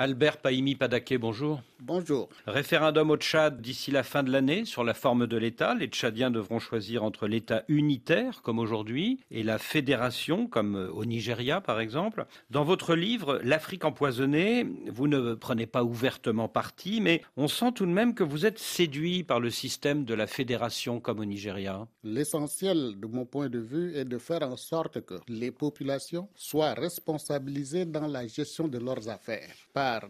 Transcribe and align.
Albert 0.00 0.36
Paimi 0.36 0.76
Padaké, 0.76 1.18
bonjour. 1.18 1.60
Bonjour. 1.80 2.28
Référendum 2.46 3.10
au 3.10 3.16
Tchad 3.16 3.60
d'ici 3.60 3.90
la 3.90 4.04
fin 4.04 4.22
de 4.22 4.30
l'année 4.30 4.64
sur 4.64 4.84
la 4.84 4.94
forme 4.94 5.26
de 5.26 5.36
l'État. 5.36 5.74
Les 5.74 5.88
Tchadiens 5.88 6.30
devront 6.30 6.60
choisir 6.60 7.02
entre 7.02 7.26
l'État 7.26 7.64
unitaire, 7.66 8.42
comme 8.42 8.60
aujourd'hui, 8.60 9.18
et 9.32 9.42
la 9.42 9.58
fédération, 9.58 10.46
comme 10.46 10.76
au 10.94 11.04
Nigeria, 11.04 11.60
par 11.60 11.80
exemple. 11.80 12.26
Dans 12.50 12.62
votre 12.62 12.94
livre, 12.94 13.40
L'Afrique 13.42 13.84
empoisonnée, 13.84 14.68
vous 14.86 15.08
ne 15.08 15.34
prenez 15.34 15.66
pas 15.66 15.82
ouvertement 15.82 16.46
parti, 16.46 17.00
mais 17.00 17.22
on 17.36 17.48
sent 17.48 17.72
tout 17.74 17.86
de 17.86 17.90
même 17.90 18.14
que 18.14 18.22
vous 18.22 18.46
êtes 18.46 18.60
séduit 18.60 19.24
par 19.24 19.40
le 19.40 19.50
système 19.50 20.04
de 20.04 20.14
la 20.14 20.28
fédération, 20.28 21.00
comme 21.00 21.18
au 21.18 21.24
Nigeria. 21.24 21.88
L'essentiel, 22.04 23.00
de 23.00 23.06
mon 23.08 23.26
point 23.26 23.48
de 23.48 23.58
vue, 23.58 23.96
est 23.96 24.04
de 24.04 24.18
faire 24.18 24.42
en 24.42 24.56
sorte 24.56 25.00
que 25.00 25.14
les 25.26 25.50
populations 25.50 26.28
soient 26.36 26.74
responsabilisées 26.74 27.84
dans 27.84 28.06
la 28.06 28.28
gestion 28.28 28.68
de 28.68 28.78
leurs 28.78 29.08
affaires 29.08 29.56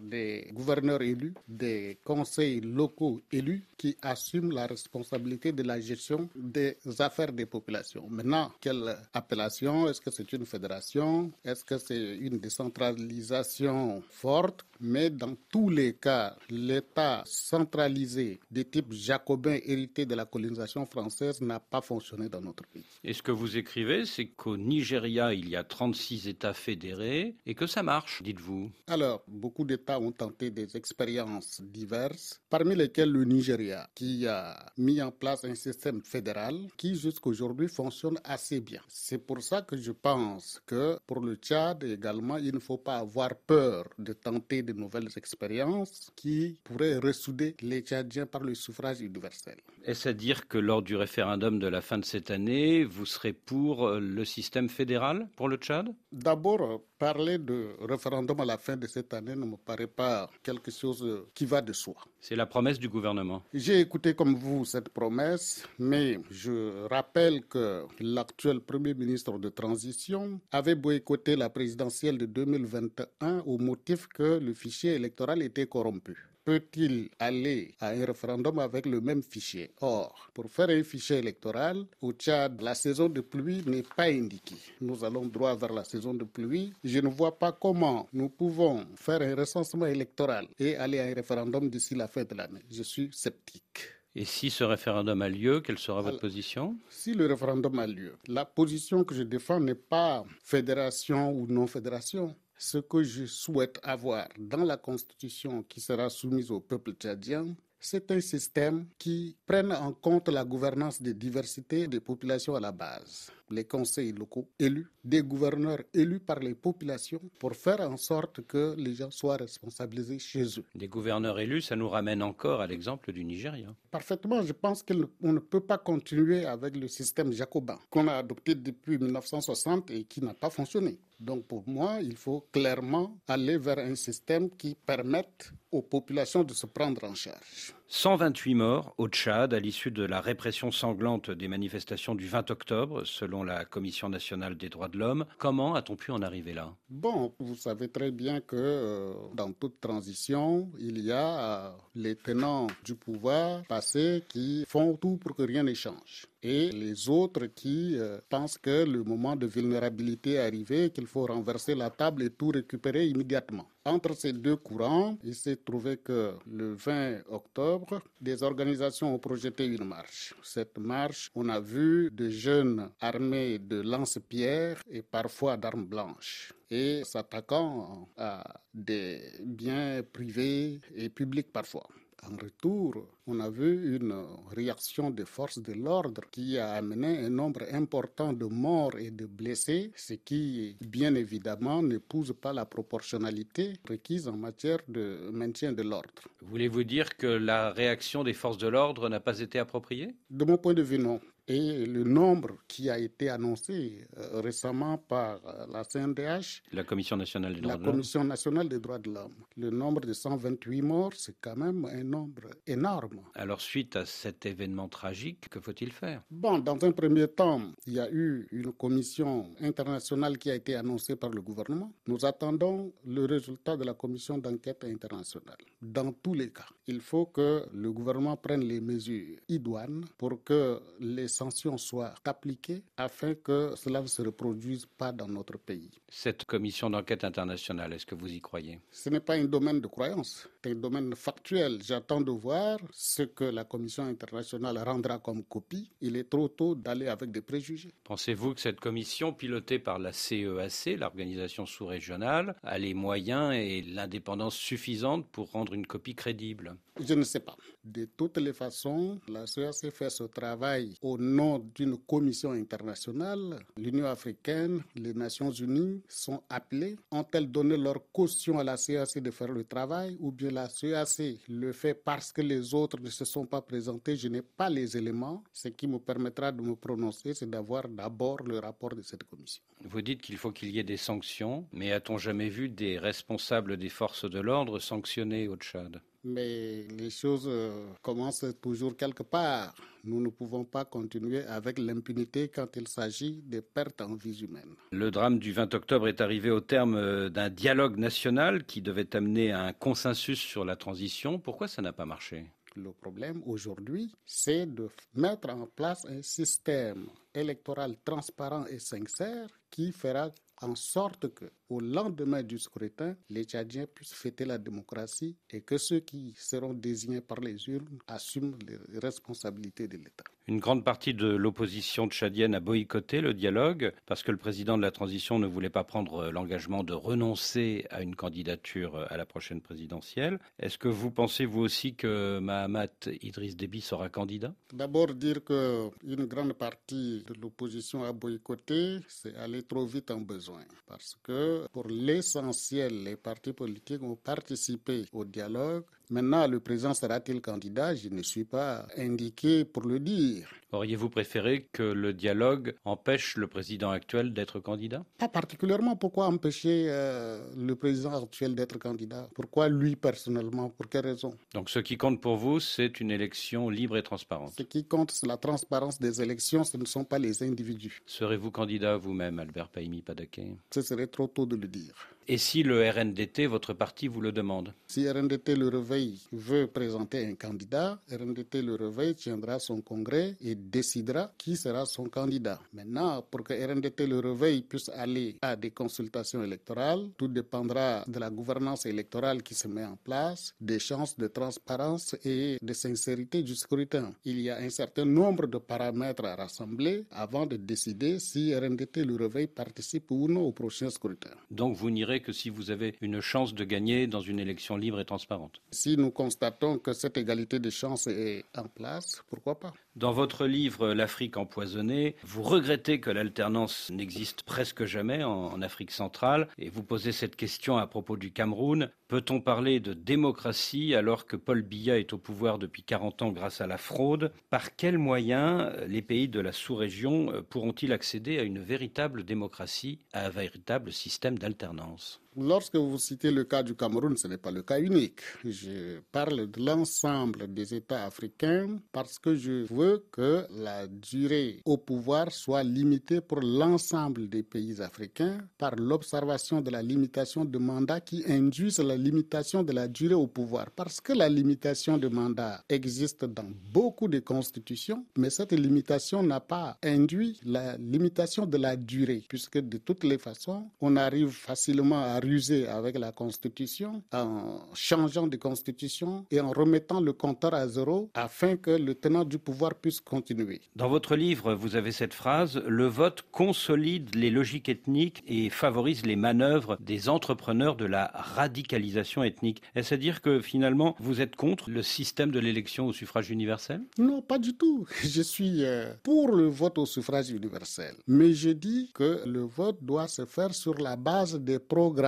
des 0.01 0.51
gouverneurs 0.53 1.03
élus, 1.03 1.35
des 1.47 1.99
conseils 2.05 2.61
locaux 2.61 3.21
élus 3.33 3.65
qui 3.77 3.97
assument 4.03 4.53
la 4.53 4.67
responsabilité 4.67 5.53
de 5.53 5.63
la 5.63 5.81
gestion 5.81 6.29
des 6.35 6.77
affaires 6.99 7.33
des 7.33 7.47
populations. 7.47 8.07
Maintenant, 8.11 8.53
quelle 8.61 8.97
appellation? 9.15 9.89
Est-ce 9.89 10.01
que 10.01 10.11
c'est 10.11 10.31
une 10.33 10.47
fédération? 10.47 11.31
Est-ce 11.45 11.65
que 11.65 11.79
c'est 11.79 12.17
une 12.17 12.39
décentralisation 12.39 14.03
forte? 14.11 14.65
Mais 14.81 15.11
dans 15.11 15.35
tous 15.51 15.71
les 15.71 15.95
cas, 15.95 16.37
l'État 16.51 17.23
centralisé 17.27 18.41
de 18.51 18.63
type 18.63 18.93
jacobin 18.93 19.59
hérité 19.65 20.07
de 20.07 20.15
la 20.15 20.25
colonisation 20.25 20.87
française 20.87 21.41
n'a 21.41 21.61
pas 21.61 21.81
fonctionné 21.81 22.29
dans 22.29 22.41
notre 22.41 22.65
pays. 22.67 22.85
Et 23.03 23.13
ce 23.13 23.23
que 23.23 23.33
vous 23.33 23.57
écrivez, 23.57 24.05
c'est 24.07 24.27
qu'au 24.27 24.57
Nigeria, 24.57 25.35
il 25.35 25.49
y 25.49 25.57
a 25.57 25.65
36 25.65 26.29
États 26.29 26.55
fédérés 26.55 27.35
et 27.47 27.55
que 27.55 27.67
ça 27.67 27.83
marche, 27.83 28.23
dites-vous. 28.23 28.71
Alors, 28.87 29.23
beaucoup 29.27 29.65
d'États 29.69 30.01
ont 30.01 30.11
tenté 30.13 30.51
des 30.51 30.77
expériences 30.77 31.61
diverses, 31.63 32.41
parmi 32.51 32.75
lesquelles 32.75 33.13
le 33.13 33.25
Nigeria, 33.25 33.89
qui 33.95 34.27
a 34.27 34.73
mis 34.79 35.01
en 35.01 35.13
place 35.13 35.45
un 35.45 35.55
système 35.55 36.01
fédéral 36.03 36.57
qui 36.77 36.97
jusqu'aujourd'hui 36.97 37.69
fonctionne 37.69 38.19
assez 38.25 38.61
bien. 38.61 38.81
C'est 38.89 39.19
pour 39.29 39.41
ça 39.43 39.63
que 39.63 39.77
je 39.77 39.93
pense 39.93 40.61
que 40.67 40.99
pour 41.07 41.21
le 41.21 41.35
Tchad 41.37 41.85
également, 41.85 42.39
il 42.39 42.55
ne 42.55 42.59
faut 42.59 42.79
pas 42.79 42.97
avoir 42.99 43.35
peur 43.37 43.85
de 43.99 44.13
tenter 44.13 44.63
de 44.63 44.73
nouvelles 44.73 45.11
expériences 45.17 46.11
qui 46.17 46.59
pourraient 46.65 46.99
ressouder 46.99 47.55
les 47.61 47.81
Tchadiens 47.83 48.27
par 48.27 48.43
le 48.43 48.55
suffrage 48.55 49.01
universel. 49.01 49.59
Est-ce 49.85 50.09
à 50.09 50.13
dire 50.13 50.49
que 50.49 50.59
lors 50.59 50.83
du 50.83 50.97
référendum 50.97 51.59
de 51.59 51.67
la 51.67 51.81
fin 51.81 51.99
de 51.99 52.05
cette 52.05 52.31
année, 52.31 52.85
vous 52.85 53.07
serez 53.07 53.33
pour 53.33 53.91
le 53.91 54.25
système 54.25 54.69
fédéral 54.69 55.29
pour 55.37 55.49
le 55.49 55.57
Tchad? 55.57 55.89
D'abord, 56.13 56.83
parler 56.99 57.39
de 57.39 57.75
référendum 57.81 58.41
à 58.41 58.45
la 58.45 58.59
fin 58.59 58.77
de 58.77 58.87
cette 58.87 59.15
année 59.15 59.35
ne 59.37 59.45
me 59.49 59.57
paraît 59.57 59.87
pas 59.87 60.31
quelque 60.43 60.71
chose 60.71 61.05
qui 61.35 61.47
va 61.47 61.61
de 61.61 61.73
soi. 61.73 61.95
C'est 62.21 62.37
la 62.37 62.47
promesse 62.47 62.79
du 62.79 62.89
gouvernement. 62.89 63.43
J'ai 63.55 63.81
écouté 63.81 64.15
comme 64.15 64.35
vous 64.35 64.65
cette 64.65 64.89
promesse, 64.89 65.65
mais 65.79 66.19
je 66.31 66.87
rappelle 66.89 67.45
que 67.47 67.85
l'actuel 68.01 68.61
Premier 68.61 68.95
ministre 68.95 69.39
de 69.39 69.49
transition 69.49 70.41
avait 70.53 70.75
boycotté 70.75 71.37
la 71.37 71.49
présidentielle 71.51 72.19
de 72.19 72.27
2021 72.27 73.41
au 73.47 73.59
motif 73.59 74.07
que 74.09 74.39
le 74.39 74.55
fichier 74.55 74.95
électoral 74.95 75.43
était 75.43 75.67
corrompu 75.67 76.29
peut-il 76.49 77.11
aller 77.19 77.75
à 77.79 77.89
un 77.89 78.07
référendum 78.07 78.59
avec 78.59 78.87
le 78.87 79.03
même 79.03 79.23
fichier? 79.23 79.71
Or, 79.83 80.31
pour 80.33 80.51
faire 80.51 80.71
un 80.71 80.83
fichier 80.83 81.19
électoral, 81.19 81.85
au 82.01 82.13
Tchad, 82.13 82.63
la 82.63 82.75
saison 82.75 83.11
de 83.11 83.21
pluie 83.21 83.63
n'est 83.67 83.83
pas 83.83 84.05
indiquée. 84.05 84.57
Nous 84.81 85.05
allons 85.05 85.27
droit 85.27 85.55
vers 85.55 85.75
la 85.75 85.85
saison 85.85 86.15
de 86.15 86.25
pluie. 86.25 86.73
Je 86.83 87.01
ne 87.01 87.09
vois 87.09 87.39
pas 87.39 87.53
comment 87.53 88.09
nous 88.15 88.31
pouvons 88.31 88.87
faire 88.97 89.21
un 89.21 89.35
recensement 89.35 89.85
électoral 89.85 90.47
et 90.59 90.75
aller 90.77 91.01
à 91.01 91.05
un 91.05 91.13
référendum 91.13 91.69
d'ici 91.69 91.95
la 91.95 92.09
fin 92.09 92.25
de 92.25 92.35
l'année. 92.35 92.63
Je 92.71 92.83
suis 92.83 93.11
sceptique. 93.13 93.81
Et 94.15 94.25
si 94.25 94.49
ce 94.49 94.65
référendum 94.65 95.21
a 95.21 95.29
lieu, 95.29 95.61
quelle 95.61 95.79
sera 95.79 96.01
votre 96.01 96.19
position? 96.19 96.79
Si 96.89 97.13
le 97.13 97.27
référendum 97.27 97.79
a 97.79 97.87
lieu, 97.87 98.15
la 98.27 98.47
position 98.47 99.05
que 99.05 99.15
je 99.15 99.23
défends 99.23 99.61
n'est 99.61 99.75
pas 99.75 100.25
fédération 100.43 101.31
ou 101.31 101.47
non 101.47 101.67
fédération 101.67 102.35
ce 102.59 102.79
que 102.79 103.03
je 103.03 103.25
souhaite 103.27 103.79
avoir 103.83 104.29
dans 104.39 104.65
la 104.65 104.77
constitution 104.77 105.63
qui 105.63 105.81
sera 105.81 106.11
soumise 106.11 106.51
au 106.51 106.61
peuple 106.61 106.93
tchadien, 106.93 107.55
c'est 107.81 108.11
un 108.11 108.21
système 108.21 108.87
qui 108.99 109.37
prenne 109.47 109.73
en 109.73 109.93
compte 109.93 110.29
la 110.29 110.45
gouvernance 110.45 111.01
des 111.01 111.15
diversités 111.15 111.87
des 111.87 112.01
populations 112.01 112.57
à 112.57 112.61
la 112.61 112.73
base. 112.73 113.31
Les 113.51 113.65
conseils 113.65 114.13
locaux 114.13 114.49
élus, 114.59 114.87
des 115.05 115.23
gouverneurs 115.23 115.83
élus 115.95 116.21
par 116.21 116.39
les 116.41 116.55
populations 116.55 117.21
pour 117.39 117.55
faire 117.55 117.81
en 117.81 117.97
sorte 117.97 118.43
que 118.47 118.75
les 118.77 118.95
gens 118.95 119.11
soient 119.11 119.37
responsabilisés 119.37 120.19
chez 120.19 120.45
eux. 120.59 120.65
Des 120.75 120.89
gouverneurs 120.89 121.39
élus, 121.41 121.63
ça 121.63 121.77
nous 121.77 121.89
ramène 121.89 122.23
encore 122.23 122.61
à 122.61 122.67
l'exemple 122.67 123.13
du 123.13 123.25
Nigeria. 123.25 123.75
Parfaitement, 123.91 124.43
je 124.43 124.53
pense 124.53 124.83
qu'on 124.83 125.33
ne 125.33 125.39
peut 125.39 125.61
pas 125.61 125.79
continuer 125.79 126.45
avec 126.45 126.77
le 126.77 126.89
système 126.89 127.33
jacobin 127.33 127.79
qu'on 127.91 128.09
a 128.09 128.15
adopté 128.15 128.55
depuis 128.55 128.99
1960 128.99 129.91
et 129.91 130.05
qui 130.05 130.23
n'a 130.23 130.35
pas 130.35 130.51
fonctionné. 130.51 130.99
Donc 131.21 131.47
pour 131.47 131.65
moi, 131.69 131.99
il 132.01 132.17
faut 132.17 132.47
clairement 132.53 133.19
aller 133.27 133.59
vers 133.59 133.79
un 133.79 133.95
système 133.95 134.51
qui 134.51 134.75
permette 134.75 135.53
aux 135.73 135.83
populations 135.83 136.45
de 136.45 136.55
se 136.55 136.67
prendre 136.67 137.03
en 137.05 137.15
charge. 137.15 137.75
128 137.91 138.55
morts 138.55 138.95
au 138.99 139.09
Tchad 139.09 139.55
à 139.55 139.59
l'issue 139.59 139.91
de 139.91 140.03
la 140.05 140.21
répression 140.21 140.71
sanglante 140.71 141.31
des 141.31 141.49
manifestations 141.49 142.15
du 142.15 142.27
20 142.27 142.51
octobre, 142.51 143.05
selon 143.05 143.43
la 143.43 143.65
Commission 143.65 144.11
nationale 144.11 144.59
des 144.59 144.69
droits 144.69 144.89
de 144.89 144.99
l'homme. 144.99 145.25
Comment 145.39 145.75
a-t-on 145.75 145.97
pu 145.97 146.11
en 146.11 146.21
arriver 146.21 146.53
là? 146.53 146.75
Bon, 146.91 147.33
vous 147.39 147.55
savez 147.55 147.89
très 147.89 148.11
bien 148.11 148.43
que 148.43 148.57
euh, 148.57 149.15
dans 149.33 149.53
toute 149.53 149.81
transition, 149.81 150.71
il 150.79 150.99
y 150.99 151.13
a 151.13 151.75
les 151.95 152.15
tenants 152.15 152.67
du 152.85 152.95
pouvoir 152.95 153.63
passé 153.65 154.23
qui 154.29 154.67
font 154.69 154.95
tout 154.99 155.17
pour 155.17 155.35
que 155.35 155.43
rien 155.43 155.63
ne 155.63 155.73
change 155.73 156.27
et 156.43 156.71
les 156.71 157.09
autres 157.09 157.47
qui 157.47 157.97
euh, 157.99 158.19
pensent 158.29 158.59
que 158.59 158.85
le 158.85 159.03
moment 159.03 159.35
de 159.37 159.47
vulnérabilité 159.47 160.33
est 160.35 160.39
arrivé, 160.39 160.91
qu'il 160.91 161.07
faut 161.07 161.27
renverser 161.27 161.75
la 161.75 161.91
table 161.91 162.23
et 162.23 162.31
tout 162.31 162.49
récupérer 162.49 163.07
immédiatement. 163.07 163.69
Entre 163.85 164.15
ces 164.15 164.33
deux 164.33 164.57
courants, 164.57 165.17
il 165.25 165.35
s'est 165.35 165.57
trouvé 165.57 165.97
que 165.97 166.35
le 166.47 166.75
20 166.75 167.23
octobre, 167.31 168.03
des 168.21 168.43
organisations 168.43 169.15
ont 169.15 169.19
projeté 169.19 169.65
une 169.67 169.85
marche. 169.85 170.35
Cette 170.43 170.79
marche, 170.79 171.31
on 171.35 171.49
a 171.49 171.59
vu 171.59 172.11
de 172.13 172.29
jeunes 172.29 172.91
armés 173.01 173.59
de 173.59 173.81
lance-pierres 173.81 174.83
et 174.91 175.03
parfois 175.03 175.57
d'armes 175.57 175.87
blanches 175.87 176.53
et 176.71 177.03
s'attaquant 177.05 178.09
à 178.17 178.61
des 178.75 179.23
biens 179.43 180.03
privés 180.13 180.81
et 180.95 181.09
publics 181.09 181.53
parfois. 181.53 181.89
En 182.25 182.37
retour, 182.37 182.95
on 183.27 183.39
a 183.41 183.49
vu 183.49 183.97
une 183.97 184.13
réaction 184.51 185.11
des 185.11 185.25
forces 185.25 185.61
de 185.61 185.73
l'ordre 185.73 186.23
qui 186.31 186.59
a 186.59 186.73
amené 186.73 187.25
un 187.25 187.31
nombre 187.31 187.63
important 187.73 188.33
de 188.33 188.45
morts 188.47 188.99
et 188.99 189.11
de 189.11 189.27
blessés, 189.27 189.93
ce 189.95 190.15
qui, 190.15 190.77
bien 190.81 191.15
évidemment, 191.15 191.83
n'épouse 191.83 192.35
pas 192.41 192.53
la 192.53 192.67
proportionnalité 192.67 193.75
requise 193.89 194.27
en 194.29 194.37
matière 194.37 194.81
de 194.89 195.31
maintien 195.33 195.73
de 195.73 195.83
l'ordre. 195.83 196.23
Voulez-vous 196.43 196.85
dire 196.85 197.17
que 197.17 197.27
la 197.27 197.71
réaction 197.71 198.25
des 198.25 198.35
forces 198.35 198.59
de 198.59 198.69
l'ordre 198.69 199.09
n'a 199.09 199.21
pas 199.21 199.39
été 199.39 199.59
appropriée? 199.59 200.15
De 200.31 200.45
mon 200.45 200.59
point 200.59 200.75
de 200.75 200.83
vue, 200.83 200.99
non. 200.99 201.21
Et 201.51 201.87
le 201.87 202.05
nombre 202.05 202.59
qui 202.69 202.91
a 202.91 202.99
été 202.99 203.31
annoncé 203.31 204.07
euh, 204.19 204.43
récemment 204.43 204.99
par 204.99 205.41
euh, 205.47 205.67
la 205.73 205.83
CNDH, 205.83 206.63
la 206.73 206.85
Commission 206.85 207.17
nationale 207.17 207.55
des 207.55 207.61
droits 207.63 207.77
de 207.79 207.83
l'homme, 207.85 207.91
Commission 207.93 208.25
nationale 208.25 208.69
des 208.69 208.79
droits 208.79 208.99
de 208.99 209.11
l'homme, 209.11 209.33
le 209.57 209.71
nombre 209.71 210.03
de 210.03 210.13
128 210.13 210.83
morts, 210.83 211.13
c'est 211.17 211.37
quand 211.41 211.57
même 211.57 211.87
un 211.87 212.05
nombre 212.05 212.51
énorme. 212.67 213.21
Alors, 213.35 213.63
suite 213.63 213.97
à 213.97 214.05
cet 214.05 214.45
événement 214.45 214.89
tragique, 214.89 215.49
que 215.49 215.59
faut-il 215.59 215.91
faire? 215.91 216.23
Bon, 216.31 216.59
dans 216.59 216.85
un 216.85 216.93
premier 216.93 217.29
temps, 217.29 217.63
il 217.87 217.95
y 217.95 218.01
a 218.01 218.11
eu 218.11 218.47
une 218.53 218.71
commission 218.73 219.49
internationale 219.63 220.37
qui 220.37 220.51
a 220.51 220.55
été 220.55 220.75
annoncée 220.75 221.17
par 221.17 221.31
le 221.31 221.41
gouvernement. 221.41 221.91
Nous 222.07 222.27
attendons 222.27 222.93
le 223.07 223.25
résultat 223.25 223.79
de 223.79 223.85
la 223.85 223.95
commission 223.95 224.37
d'enquête 224.37 224.85
internationale. 224.85 225.57
Dans 225.81 226.13
tous 226.13 226.35
les 226.35 226.51
cas, 226.51 226.67
il 226.89 227.01
faut 227.03 227.27
que 227.27 227.67
le 227.73 227.93
gouvernement 227.93 228.37
prenne 228.37 228.65
les 228.65 228.81
mesures 228.81 229.37
idoines 229.49 230.07
pour 230.17 230.43
que 230.43 230.81
les 230.99 231.29
sanctions 231.29 231.77
soient 231.77 232.15
appliquées 232.25 232.83
afin 232.97 233.35
que 233.35 233.75
cela 233.77 234.01
ne 234.01 234.07
se 234.07 234.23
reproduise 234.23 234.87
pas 234.87 235.13
dans 235.13 235.29
notre 235.29 235.59
pays. 235.59 235.91
Cette 236.09 236.45
commission 236.47 236.89
d'enquête 236.89 237.25
internationale, 237.25 237.93
est-ce 237.93 238.07
que 238.07 238.15
vous 238.15 238.33
y 238.33 238.41
croyez? 238.41 238.81
Ce 238.91 239.11
n'est 239.11 239.21
pas 239.21 239.35
un 239.35 239.45
domaine 239.45 239.81
de 239.83 239.87
croyance, 239.87 240.49
un 240.67 240.75
domaine 240.75 241.15
factuel. 241.15 241.79
J'attends 241.83 242.21
de 242.21 242.31
voir 242.31 242.79
ce 242.93 243.23
que 243.23 243.45
la 243.45 243.65
commission 243.65 244.05
internationale 244.05 244.79
rendra 244.79 245.19
comme 245.19 245.45
copie. 245.45 245.91
Il 246.01 246.17
est 246.17 246.29
trop 246.29 246.49
tôt 246.49 246.75
d'aller 246.75 247.09
avec 247.09 247.31
des 247.31 247.43
préjugés. 247.43 247.93
Pensez-vous 248.05 248.55
que 248.55 248.61
cette 248.61 248.81
commission, 248.81 249.33
pilotée 249.33 249.79
par 249.79 249.99
la 249.99 250.13
CEAC, 250.13 250.89
e 250.89 250.97
l'organisation 250.97 251.67
sous-régionale, 251.67 252.57
a 252.63 252.79
les 252.79 252.95
moyens 252.95 253.55
et 253.55 253.83
l'indépendance 253.83 254.57
suffisante 254.57 255.29
pour 255.31 255.51
rendre 255.53 255.75
une 255.75 255.87
copie 255.87 256.15
crédible? 256.15 256.77
Je 257.01 257.15
ne 257.15 257.23
sais 257.23 257.41
pas. 257.41 257.57
De 257.91 258.05
toutes 258.05 258.37
les 258.37 258.53
façons, 258.53 259.19
la 259.29 259.47
CEAC 259.47 259.91
fait 259.91 260.11
ce 260.11 260.25
travail 260.25 260.93
au 261.01 261.17
nom 261.17 261.59
d'une 261.75 261.97
commission 261.97 262.51
internationale, 262.53 263.61
l'Union 263.79 264.05
africaine, 264.05 264.83
les 264.95 265.15
Nations 265.15 265.51
unies 265.51 266.03
sont 266.07 266.43
appelées. 266.51 266.97
Ont-elles 267.11 267.51
donné 267.51 267.79
leur 267.79 267.97
caution 268.13 268.59
à 268.59 268.65
la 268.65 268.77
CAC 268.77 269.21
de 269.23 269.31
faire 269.31 269.49
le 269.53 269.65
travail 269.65 270.19
ou 270.21 270.31
bien 270.31 270.51
la 270.51 270.69
CAC 270.69 271.39
le 271.49 271.73
fait 271.73 271.95
parce 271.95 272.31
que 272.31 272.43
les 272.43 272.75
autres 272.75 273.01
ne 273.01 273.09
se 273.09 273.25
sont 273.25 273.47
pas 273.47 273.63
présentés? 273.63 274.17
Je 274.17 274.29
n'ai 274.29 274.43
pas 274.43 274.69
les 274.69 274.95
éléments. 274.99 275.43
Ce 275.55 275.69
qui 275.69 275.87
me 275.87 275.99
permettra 275.99 276.53
de 276.53 276.61
me 276.61 276.77
prononcer, 276.77 277.33
c'est 277.33 277.49
d'avoir 277.49 277.89
d'abord 277.89 278.43
le 278.45 278.59
rapport 278.59 278.95
de 278.95 279.01
cette 279.01 279.25
commission. 279.25 279.63
Vous 279.85 280.03
dites 280.03 280.21
qu'il 280.21 280.37
faut 280.37 280.53
qu'il 280.53 280.69
y 280.71 280.79
ait 280.79 280.83
des 280.85 280.99
sanctions, 280.99 281.67
mais 281.73 281.93
a-t-on 281.93 282.19
jamais 282.19 282.51
vu 282.51 282.69
des 282.69 282.99
responsables 282.99 283.79
des 283.79 283.89
forces 283.89 284.29
de 284.29 284.41
l'ordre 284.41 284.79
sanctionnés 284.79 285.49
au 285.49 285.57
Tchad 285.57 286.03
mais 286.25 286.87
les 286.97 287.11
choses 287.11 287.47
euh, 287.47 287.87
commencent 288.03 288.45
toujours 288.61 288.97
quelque 288.97 289.23
part. 289.23 289.75
Nous 290.05 290.21
ne 290.21 290.29
pouvons 290.29 290.65
pas 290.65 290.85
continuer 290.85 291.45
avec 291.45 291.79
l'impunité 291.79 292.49
quand 292.49 292.77
il 292.77 292.89
s'agit 292.89 293.43
de 293.45 293.61
pertes 293.61 294.01
en 294.01 294.15
vie 294.15 294.41
humaine. 294.45 294.75
Le 294.93 295.11
drame 295.11 295.39
du 295.39 295.53
20 295.53 295.75
octobre 295.75 296.09
est 296.09 296.21
arrivé 296.21 296.51
au 296.51 296.61
terme 296.61 296.95
euh, 296.97 297.29
d'un 297.29 297.51
dialogue 297.51 297.97
national 297.99 298.65
qui 298.65 298.81
devait 298.81 299.15
amener 299.17 299.53
à 299.53 299.63
un 299.65 299.73
consensus 299.73 300.39
sur 300.41 300.65
la 300.65 300.77
transition. 300.77 301.39
Pourquoi 301.39 301.69
ça 301.69 301.83
n'a 301.83 301.93
pas 301.93 302.07
marché? 302.07 302.47
Le 302.77 302.93
problème 302.93 303.43
aujourd'hui, 303.45 304.13
c'est 304.25 304.67
de 304.67 304.89
mettre 305.15 305.51
en 305.51 305.67
place 305.67 306.05
un 306.07 306.23
système 306.23 307.09
électoral 307.35 307.97
transparent 308.05 308.67
et 308.67 308.79
sincère 308.79 309.49
qui 309.71 309.91
fera 309.91 310.31
en 310.61 310.75
sorte 310.75 311.33
que, 311.35 311.45
au 311.69 311.81
lendemain 311.81 312.43
du 312.43 312.59
scrutin, 312.59 313.17
les 313.29 313.45
Tchadiens 313.45 313.87
puissent 313.87 314.15
fêter 314.15 314.45
la 314.45 314.59
démocratie 314.59 315.37
et 315.51 315.63
que 315.63 315.79
ceux 315.79 316.01
qui 316.01 316.35
seront 316.37 316.75
désignés 316.75 317.21
par 317.21 317.41
les 317.41 317.69
urnes 317.69 317.99
assument 318.07 318.59
les 318.67 318.99
responsabilités 318.99 319.89
de 319.89 319.97
l'État. 319.99 320.25
Une 320.49 320.61
grande 320.61 320.83
partie 320.83 321.13
de 321.13 321.27
l'opposition 321.27 322.09
tchadienne 322.09 322.55
a 322.55 322.61
boycotté 322.61 323.21
le 323.21 323.35
dialogue 323.35 323.93
parce 324.07 324.23
que 324.23 324.31
le 324.31 324.39
président 324.39 324.79
de 324.79 324.83
la 324.83 324.91
transition 324.91 325.39
ne 325.39 325.47
voulait 325.47 325.69
pas 325.69 325.85
prendre 325.85 326.31
l'engagement 326.31 326.83
de 326.85 326.95
renoncer 326.95 327.85
à 327.91 328.01
une 328.01 328.17
candidature 328.17 328.97
à 329.11 329.19
la 329.19 329.27
prochaine 329.27 329.61
présidentielle. 329.61 330.39
Est-ce 330.59 330.79
que 330.79 330.89
vous 330.89 331.11
pensez 331.11 331.45
vous 331.45 331.61
aussi 331.61 331.95
que 331.97 332.39
Mahamat 332.39 332.89
Idriss 333.21 333.57
Déby 333.57 333.83
sera 333.83 334.09
candidat? 334.09 334.55
D'abord 334.73 335.13
dire 335.13 335.45
qu'une 335.45 336.25
grande 336.25 336.55
partie 336.55 337.23
de 337.27 337.35
l'opposition 337.39 338.05
a 338.05 338.15
boycotté, 338.15 339.01
c'est 339.07 339.37
aller 339.37 339.65
trop 339.65 339.85
vite 339.85 340.11
en 340.11 340.21
besoin. 340.23 340.63
Parce 340.87 341.15
que 341.23 341.67
pour 341.73 341.89
l'essentiel, 341.89 343.05
les 343.05 343.17
partis 343.17 343.53
politiques 343.53 344.03
ont 344.03 344.17
participé 344.17 345.05
au 345.13 345.27
dialogue 345.27 345.85
Maintenant, 346.11 346.47
le 346.47 346.59
président 346.59 346.95
sera-t-il 346.95 347.43
candidat? 347.43 347.95
Je 347.95 348.09
ne 348.09 348.23
suis 348.23 348.45
pas 348.47 348.87
indiqué 348.97 349.67
pour 349.67 349.83
le 349.87 350.01
dire. 350.01 350.38
Auriez-vous 350.73 351.09
préféré 351.09 351.69
que 351.73 351.83
le 351.83 352.13
dialogue 352.13 352.75
empêche 352.85 353.37
le 353.37 353.47
président 353.47 353.91
actuel 353.91 354.35
d'être 354.35 354.61
candidat? 354.61 355.05
Pas 355.17 355.29
particulièrement. 355.29 355.97
Pourquoi 355.97 356.27
empêcher 356.27 356.87
euh, 356.89 357.41
le 357.57 357.75
président 357.75 358.23
actuel 358.23 358.55
d'être 358.55 358.79
candidat? 358.79 359.29
Pourquoi 359.35 359.69
lui 359.69 359.97
personnellement? 359.97 360.69
Pour 360.69 360.89
quelle 360.89 361.07
raison? 361.07 361.35
Donc 361.55 361.71
ce 361.71 361.79
qui 361.79 361.97
compte 361.97 362.21
pour 362.21 362.37
vous, 362.37 362.61
c'est 362.61 363.01
une 363.01 363.11
élection 363.11 363.71
libre 363.71 363.97
et 363.97 364.03
transparente. 364.03 364.53
Ce 364.59 364.63
qui 364.63 364.85
compte, 364.85 365.11
c'est 365.11 365.27
la 365.27 365.39
transparence 365.39 365.99
des 365.99 366.21
élections, 366.21 366.65
ce 366.65 366.77
ne 366.77 366.85
sont 366.85 367.05
pas 367.05 367.19
les 367.19 367.43
individus. 367.43 368.03
Serez-vous 368.05 368.51
candidat 368.51 368.97
vous-même, 368.97 369.39
Albert 369.39 369.69
Paimi 369.69 370.03
Padaké 370.03 370.57
Ce 370.71 370.83
serait 370.83 371.07
trop 371.07 371.29
tôt 371.29 371.47
de 371.47 371.57
le 371.57 371.67
dire. 371.67 371.95
Et 372.31 372.37
si 372.37 372.63
le 372.63 372.87
RNDT, 372.91 373.47
votre 373.47 373.73
parti, 373.73 374.07
vous 374.07 374.21
le 374.21 374.33
demande 374.33 374.75
Si 374.87 375.09
RNDT 375.09 375.57
Le 375.57 375.69
Réveil 375.69 376.21
veut 376.31 376.67
présenter 376.67 377.25
un 377.25 377.35
candidat, 377.37 377.99
RNDT 378.13 378.61
Le 378.61 378.75
Réveil 378.75 379.15
tiendra 379.15 379.59
son 379.59 379.81
congrès 379.81 380.37
et 380.43 380.55
décidera 380.55 381.33
qui 381.39 381.57
sera 381.57 381.87
son 381.87 382.05
candidat. 382.11 382.61
Maintenant, 382.75 383.23
pour 383.31 383.45
que 383.45 383.55
RNDT 383.55 384.07
Le 384.07 384.19
Réveil 384.19 384.61
puisse 384.61 384.91
aller 384.91 385.37
à 385.41 385.57
des 385.57 385.71
consultations 385.71 386.45
électorales, 386.45 387.09
tout 387.17 387.29
dépendra 387.29 388.05
de 388.07 388.19
la 388.19 388.29
gouvernance 388.29 388.85
électorale 388.85 389.43
qui 389.43 389.55
se 389.55 389.67
met 389.67 389.87
en 389.87 389.97
place, 389.97 390.53
des 390.61 390.79
chances 390.79 391.17
de 391.17 391.29
transparence 391.29 392.15
et 392.27 392.59
de 392.61 392.73
sincérité 392.75 393.43
du 393.43 393.55
scrutin. 393.57 394.13
Il 394.27 394.39
y 394.43 394.51
a 394.51 394.59
un 394.59 394.69
certain 394.69 395.07
nombre 395.07 395.47
de 395.47 395.57
paramètres 395.57 396.27
à 396.27 396.37
rassembler 396.37 397.07
avant 397.11 397.47
de 397.47 397.57
décider 397.57 398.19
si 398.19 398.55
RNDT 398.55 399.07
Le 399.07 399.17
Réveil 399.17 399.47
participe 399.47 400.11
ou 400.11 400.29
non 400.29 400.43
au 400.43 400.53
prochain 400.53 400.91
scrutin. 400.91 401.31
Donc 401.51 401.75
vous 401.75 401.89
n'irez 401.89 402.18
que 402.21 402.33
si 402.33 402.51
vous 402.51 402.71
avez 402.71 402.95
une 403.01 403.21
chance 403.21 403.55
de 403.55 403.65
gagner 403.65 404.07
dans 404.07 404.21
une 404.21 404.39
élection 404.39 404.77
libre 404.77 405.01
et 405.01 405.05
transparente. 405.05 405.61
Si 405.71 405.97
nous 405.97 406.11
constatons 406.11 406.79
que 406.79 406.93
cette 406.93 407.17
égalité 407.17 407.59
de 407.59 407.71
chances 407.71 408.07
est 408.07 408.45
en 408.57 408.69
place, 408.69 409.23
pourquoi 409.29 409.59
pas? 409.59 409.73
Dans 409.99 410.13
votre 410.13 410.47
livre 410.47 410.95
L'Afrique 410.95 411.37
empoisonnée, 411.37 412.15
vous 412.23 412.45
regrettez 412.45 413.01
que 413.01 413.11
l'alternance 413.11 413.91
n'existe 413.91 414.45
presque 414.45 414.85
jamais 414.85 415.25
en, 415.25 415.61
Afrique 415.61 415.91
centrale 415.91 416.47
et 416.57 416.71
vous 416.71 416.85
posez 416.85 417.11
cette 417.11 417.35
question 417.35 417.79
à 417.79 417.89
propos 417.89 418.17
du 418.17 418.31
Cameroun. 418.31 418.91
Peut-on 419.09 419.41
parler 419.41 419.81
de 419.81 419.95
démocratie 419.95 420.95
alors 420.95 421.27
que 421.27 421.35
Paul 421.35 421.63
Biya 421.63 421.99
est 421.99 422.13
au 422.13 422.19
pouvoir 422.19 422.59
depuis 422.59 422.85
40 422.85 423.23
ans 423.23 423.33
grâce 423.33 423.61
à 423.61 423.67
la 423.67 423.77
fraude? 423.77 424.31
Par 424.51 424.77
quels 424.77 424.99
moyens 424.99 425.73
les 425.89 426.03
pays 426.03 426.29
de 426.29 426.39
la 426.39 426.53
sous-région 426.53 427.33
pourront-ils 427.51 427.93
accéder 427.93 428.39
à 428.39 428.45
une 428.45 428.61
véritable 428.61 429.25
démocratie, 429.25 429.99
à 430.13 430.27
un 430.27 430.31
véritable 430.31 430.93
système 430.93 431.41
d'alternance? 431.41 432.21
Lorsque 432.41 432.77
vous 432.77 432.99
citez 432.99 433.33
le 433.33 433.43
cas 433.45 433.65
du 433.65 433.75
Cameroun, 433.75 434.17
ce 434.17 434.29
n'est 434.29 434.39
pas 434.39 434.53
le 434.53 434.63
cas 434.63 434.79
unique. 434.79 435.21
Je 435.45 435.99
parle 436.13 436.49
de 436.49 436.65
l'ensemble 436.65 437.53
des 437.53 437.75
États 437.75 438.05
africains 438.05 438.79
parce 438.93 439.19
que 439.19 439.35
je 439.35 439.67
veux 439.75 440.05
que 440.13 440.45
la 440.57 440.87
durée 440.87 441.61
au 441.65 441.79
pouvoir 441.79 442.31
soit 442.31 442.63
limitée 442.63 443.21
pour 443.21 443.41
l'ensemble 443.41 444.29
des 444.29 444.45
pays 444.45 444.81
africains 444.81 445.39
par 445.59 445.75
l'observation 445.75 446.61
de 446.61 446.71
la 446.71 446.81
limitation 446.81 447.45
de 447.45 447.59
mandat 447.59 448.01
qui 448.01 448.23
induit 448.29 448.73
la 448.79 448.97
limitation 448.97 449.65
de 449.65 449.73
la 449.73 449.89
durée 449.89 450.15
au 450.15 450.29
pouvoir. 450.29 450.71
Parce 450.77 451.01
que 451.01 451.13
la 451.15 451.29
limitation 451.29 451.99
de 451.99 452.07
mandat 452.07 452.63
existe 452.69 453.25
dans 453.25 453.51
beaucoup 453.73 454.07
de 454.07 454.21
constitutions, 454.21 455.05
mais 455.17 455.31
cette 455.31 455.53
limitation 455.53 456.23
n'a 456.23 456.39
pas 456.39 456.79
induit 456.85 457.41
la 457.45 457.77
limitation 457.79 458.47
de 458.47 458.59
la 458.59 458.77
durée, 458.77 459.25
puisque 459.29 459.59
de 459.59 459.79
toutes 459.79 460.05
les 460.05 460.19
façons, 460.19 460.71
on 460.81 460.95
arrive 460.97 461.31
facilement 461.31 462.01
à 462.05 462.21
ruser 462.29 462.67
avec 462.69 462.99
la 462.99 463.13
Constitution 463.13 464.03
en 464.13 464.61
changeant 464.75 465.27
de 465.27 465.37
Constitution 465.37 466.25
et 466.31 466.41
en 466.41 466.51
remettant 466.53 467.01
le 467.01 467.13
compteur 467.13 467.55
à 467.55 467.67
zéro 467.69 468.11
afin 468.15 468.57
que 468.57 468.71
le 468.71 468.95
tenant 468.95 469.25
du 469.25 469.39
pouvoir 469.39 469.75
puisse 469.75 470.01
continuer. 470.01 470.61
Dans 470.77 470.89
votre 470.89 471.17
livre, 471.17 471.55
vous 471.55 471.77
avez 471.77 471.93
cette 471.93 472.15
phrase 472.15 472.61
Le 472.67 472.87
vote 472.87 473.25
consolide 473.33 474.15
les 474.15 474.31
logiques 474.31 474.69
ethniques 474.69 475.23
et 475.27 475.51
favorise 475.51 476.05
les 476.05 476.17
manœuvres 476.17 476.77
des 476.81 477.09
entrepreneurs 477.09 477.77
de 477.77 477.87
la 477.87 478.11
radicalisation 478.15 479.23
ethnique. 479.25 479.63
Est-ce 479.75 479.95
à 479.95 479.97
dire 479.97 480.21
que 480.21 480.41
finalement, 480.41 480.95
vous 480.99 481.21
êtes 481.21 481.37
contre 481.37 481.71
le 481.71 481.83
système 481.83 482.31
de 482.31 482.39
l'élection 482.41 482.87
au 482.87 482.93
suffrage 482.93 483.31
universel? 483.31 483.81
Non, 483.99 484.21
pas 484.23 484.39
du 484.39 484.53
tout. 484.55 484.87
Je 485.03 485.23
suis 485.23 485.65
euh, 485.65 485.93
pour 486.03 486.31
le 486.35 486.47
vote 486.47 486.79
au 486.79 486.87
suffrage 486.87 487.31
universel. 487.31 487.95
Mais 488.07 488.33
je 488.35 488.51
dis 488.51 488.91
que 488.95 489.23
le 489.27 489.41
vote 489.43 489.79
doit 489.83 490.09
se 490.09 490.25
faire 490.27 490.55
sur 490.55 490.75
la 490.79 490.97
base 490.97 491.35
des 491.41 491.59
programmes 491.59 492.08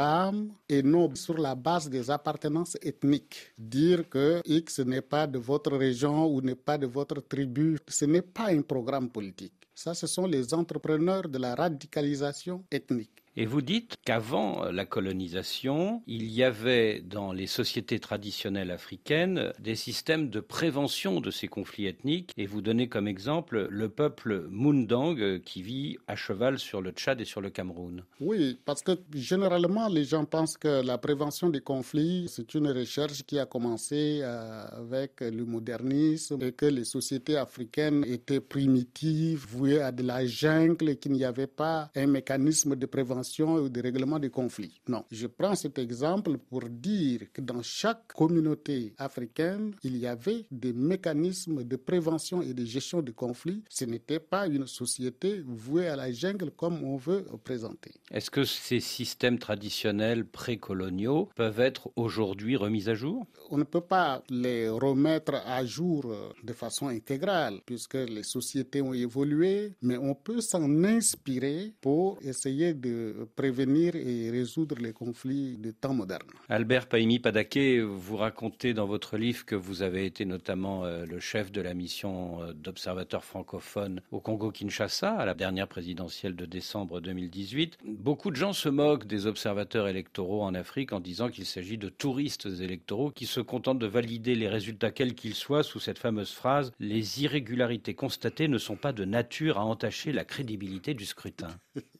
et 0.69 0.83
non 0.83 1.15
sur 1.15 1.37
la 1.39 1.55
base 1.55 1.89
des 1.91 2.11
appartenances 2.11 2.77
ethniques. 2.83 3.53
Dire 3.59 4.09
que 4.09 4.41
X 4.45 4.79
n'est 4.81 5.03
pas 5.03 5.27
de 5.27 5.39
votre 5.39 5.77
région 5.77 6.27
ou 6.27 6.41
n'est 6.41 6.55
pas 6.55 6.79
de 6.79 6.87
votre 6.87 7.21
tribu, 7.21 7.79
ce 7.89 8.05
n'est 8.07 8.23
pas 8.23 8.49
un 8.51 8.63
programme 8.63 9.11
politique. 9.11 9.55
Ça, 9.75 9.95
ce 9.95 10.07
sont 10.07 10.27
les 10.27 10.53
entrepreneurs 10.55 11.29
de 11.29 11.39
la 11.39 11.55
radicalisation 11.55 12.65
ethnique. 12.71 13.20
Et 13.37 13.47
vous 13.47 13.63
dites 13.63 13.97
qu'avant 14.05 14.65
la 14.73 14.85
colonisation, 14.85 16.03
il 16.09 16.25
y 16.33 16.43
avait 16.43 17.01
dans 17.01 17.33
les 17.33 17.47
sociétés 17.47 18.01
traditionnelles 18.01 18.73
africaines 18.73 19.53
des 19.61 19.77
systèmes 19.77 20.31
de 20.31 20.41
prévention 20.41 21.21
de 21.21 21.31
ces 21.31 21.47
conflits 21.47 21.87
ethniques. 21.87 22.33
Et 22.37 22.47
vous 22.47 22.61
donnez 22.61 22.89
comme 22.89 23.07
exemple 23.07 23.69
le 23.71 23.89
peuple 23.89 24.49
Mundang 24.51 25.41
qui 25.45 25.63
vit 25.63 25.97
à 26.09 26.17
cheval 26.17 26.59
sur 26.59 26.83
le 26.83 26.91
Tchad 26.91 27.21
et 27.21 27.25
sur 27.25 27.41
le 27.41 27.51
Cameroun. 27.51 28.03
Oui, 28.21 28.59
parce 28.65 28.83
que 28.83 28.93
généralement 29.15 29.89
les 29.89 30.05
gens 30.05 30.25
pensent 30.25 30.57
que 30.57 30.83
la 30.85 30.99
prévention 30.99 31.51
des 31.51 31.61
conflits, 31.61 32.27
c'est 32.29 32.55
une 32.55 32.69
recherche 32.69 33.23
qui 33.25 33.39
a 33.39 33.47
commencé 33.47 34.21
euh, 34.23 34.65
avec 34.73 35.21
le 35.21 35.45
modernisme 35.45 36.43
et 36.43 36.53
que 36.53 36.67
les 36.67 36.85
sociétés 36.85 37.37
africaines 37.37 38.05
étaient 38.09 38.41
primitives, 38.41 39.47
vouées 39.49 39.81
à 39.81 39.93
de 39.93 40.03
la 40.03 40.27
jungle 40.27 40.89
et 40.89 40.97
qu'il 40.97 41.13
n'y 41.13 41.25
avait 41.25 41.47
pas 41.47 41.91
un 41.95 42.07
mécanisme 42.09 42.75
de 42.75 42.87
prévention 42.87 43.20
prévention 43.21 43.67
et 43.67 43.71
de 43.71 43.81
règlement 43.83 44.19
des 44.19 44.31
conflits. 44.31 44.81
Non, 44.89 45.05
je 45.11 45.27
prends 45.27 45.55
cet 45.55 45.79
exemple 45.79 46.39
pour 46.39 46.63
dire 46.69 47.21
que 47.33 47.41
dans 47.43 47.63
chaque 47.63 48.09
communauté 48.15 48.95
africaine, 48.99 49.75
il 49.83 49.97
y 49.99 50.07
avait 50.07 50.47
des 50.51 50.73
mécanismes 50.73 51.65
de 51.65 51.77
prévention 51.77 52.41
et 52.43 52.55
de 52.55 52.65
gestion 52.65 53.03
de 53.03 53.11
conflits. 53.13 53.63
Ce 53.69 53.85
n'était 53.85 54.21
pas 54.21 54.47
une 54.47 54.67
société 54.67 55.43
vouée 55.47 55.89
à 55.89 55.97
la 55.97 56.11
jungle 56.13 56.51
comme 56.57 56.83
on 56.83 56.97
veut 56.97 57.25
présenter. 57.45 57.93
Est-ce 58.11 58.31
que 58.31 58.45
ces 58.45 58.81
systèmes 58.81 59.39
traditionnels 59.39 60.25
précoloniaux 60.25 61.29
peuvent 61.37 61.61
être 61.61 61.91
aujourd'hui 61.97 62.57
remis 62.57 62.89
à 62.89 62.95
jour? 62.95 63.27
On 63.51 63.59
ne 63.59 63.65
peut 63.65 63.81
pas 63.81 64.23
les 64.31 64.69
remettre 64.69 65.35
à 65.47 65.65
jour 65.65 66.15
de 66.43 66.53
façon 66.53 66.89
intégrale 66.89 67.61
puisque 67.67 67.95
les 67.95 68.23
sociétés 68.23 68.81
ont 68.81 68.95
évolué, 68.95 69.73
mais 69.83 69.97
on 69.99 70.15
peut 70.15 70.41
s'en 70.41 70.85
inspirer 70.85 71.73
pour 71.81 72.19
essayer 72.23 72.75
de 72.75 73.10
prévenir 73.37 73.95
et 73.97 74.31
résoudre 74.31 74.77
les 74.81 74.93
conflits 74.93 75.57
de 75.57 75.71
temps 75.71 75.95
moderne. 75.95 76.27
Albert 76.49 76.89
Paimi 76.89 77.19
Padaké, 77.19 77.81
vous 77.81 78.17
racontez 78.17 78.75
dans 78.75 78.87
votre 78.87 79.17
livre 79.17 79.45
que 79.45 79.55
vous 79.55 79.83
avez 79.83 80.07
été 80.07 80.25
notamment 80.25 80.85
euh, 80.85 81.05
le 81.07 81.21
chef 81.21 81.53
de 81.53 81.61
la 81.61 81.75
mission 81.75 82.43
euh, 82.43 82.53
d'observateurs 82.53 83.25
francophones 83.25 84.01
au 84.11 84.21
Congo-Kinshasa 84.21 85.13
à 85.13 85.25
la 85.25 85.35
dernière 85.35 85.69
présidentielle 85.69 86.37
de 86.37 86.47
décembre 86.47 87.01
2018. 87.01 87.79
Beaucoup 87.85 88.31
de 88.31 88.37
gens 88.37 88.53
se 88.53 88.69
moquent 88.69 89.07
des 89.07 89.27
observateurs 89.27 89.89
électoraux 89.89 90.43
en 90.43 90.55
Afrique 90.55 90.93
en 90.93 91.01
disant 91.01 91.29
qu'il 91.29 91.47
s'agit 91.47 91.79
de 91.79 91.89
touristes 91.89 92.47
électoraux 92.61 93.11
qui 93.11 93.27
se 93.27 93.41
contentent 93.41 93.79
de 93.79 93.87
valider 93.87 94.35
les 94.35 94.49
résultats 94.49 94.91
quels 94.91 95.15
qu'ils 95.15 95.35
soient 95.35 95.63
sous 95.63 95.81
cette 95.81 95.99
fameuse 95.99 96.33
phrase 96.33 96.73
les 96.79 97.23
irrégularités 97.23 97.95
constatées 97.95 98.49
ne 98.49 98.59
sont 98.59 98.77
pas 98.77 98.93
de 98.93 99.05
nature 99.05 99.59
à 99.59 99.65
entacher 99.65 100.13
la 100.13 100.25
crédibilité 100.25 100.95
du 100.95 101.05
scrutin. 101.05 101.49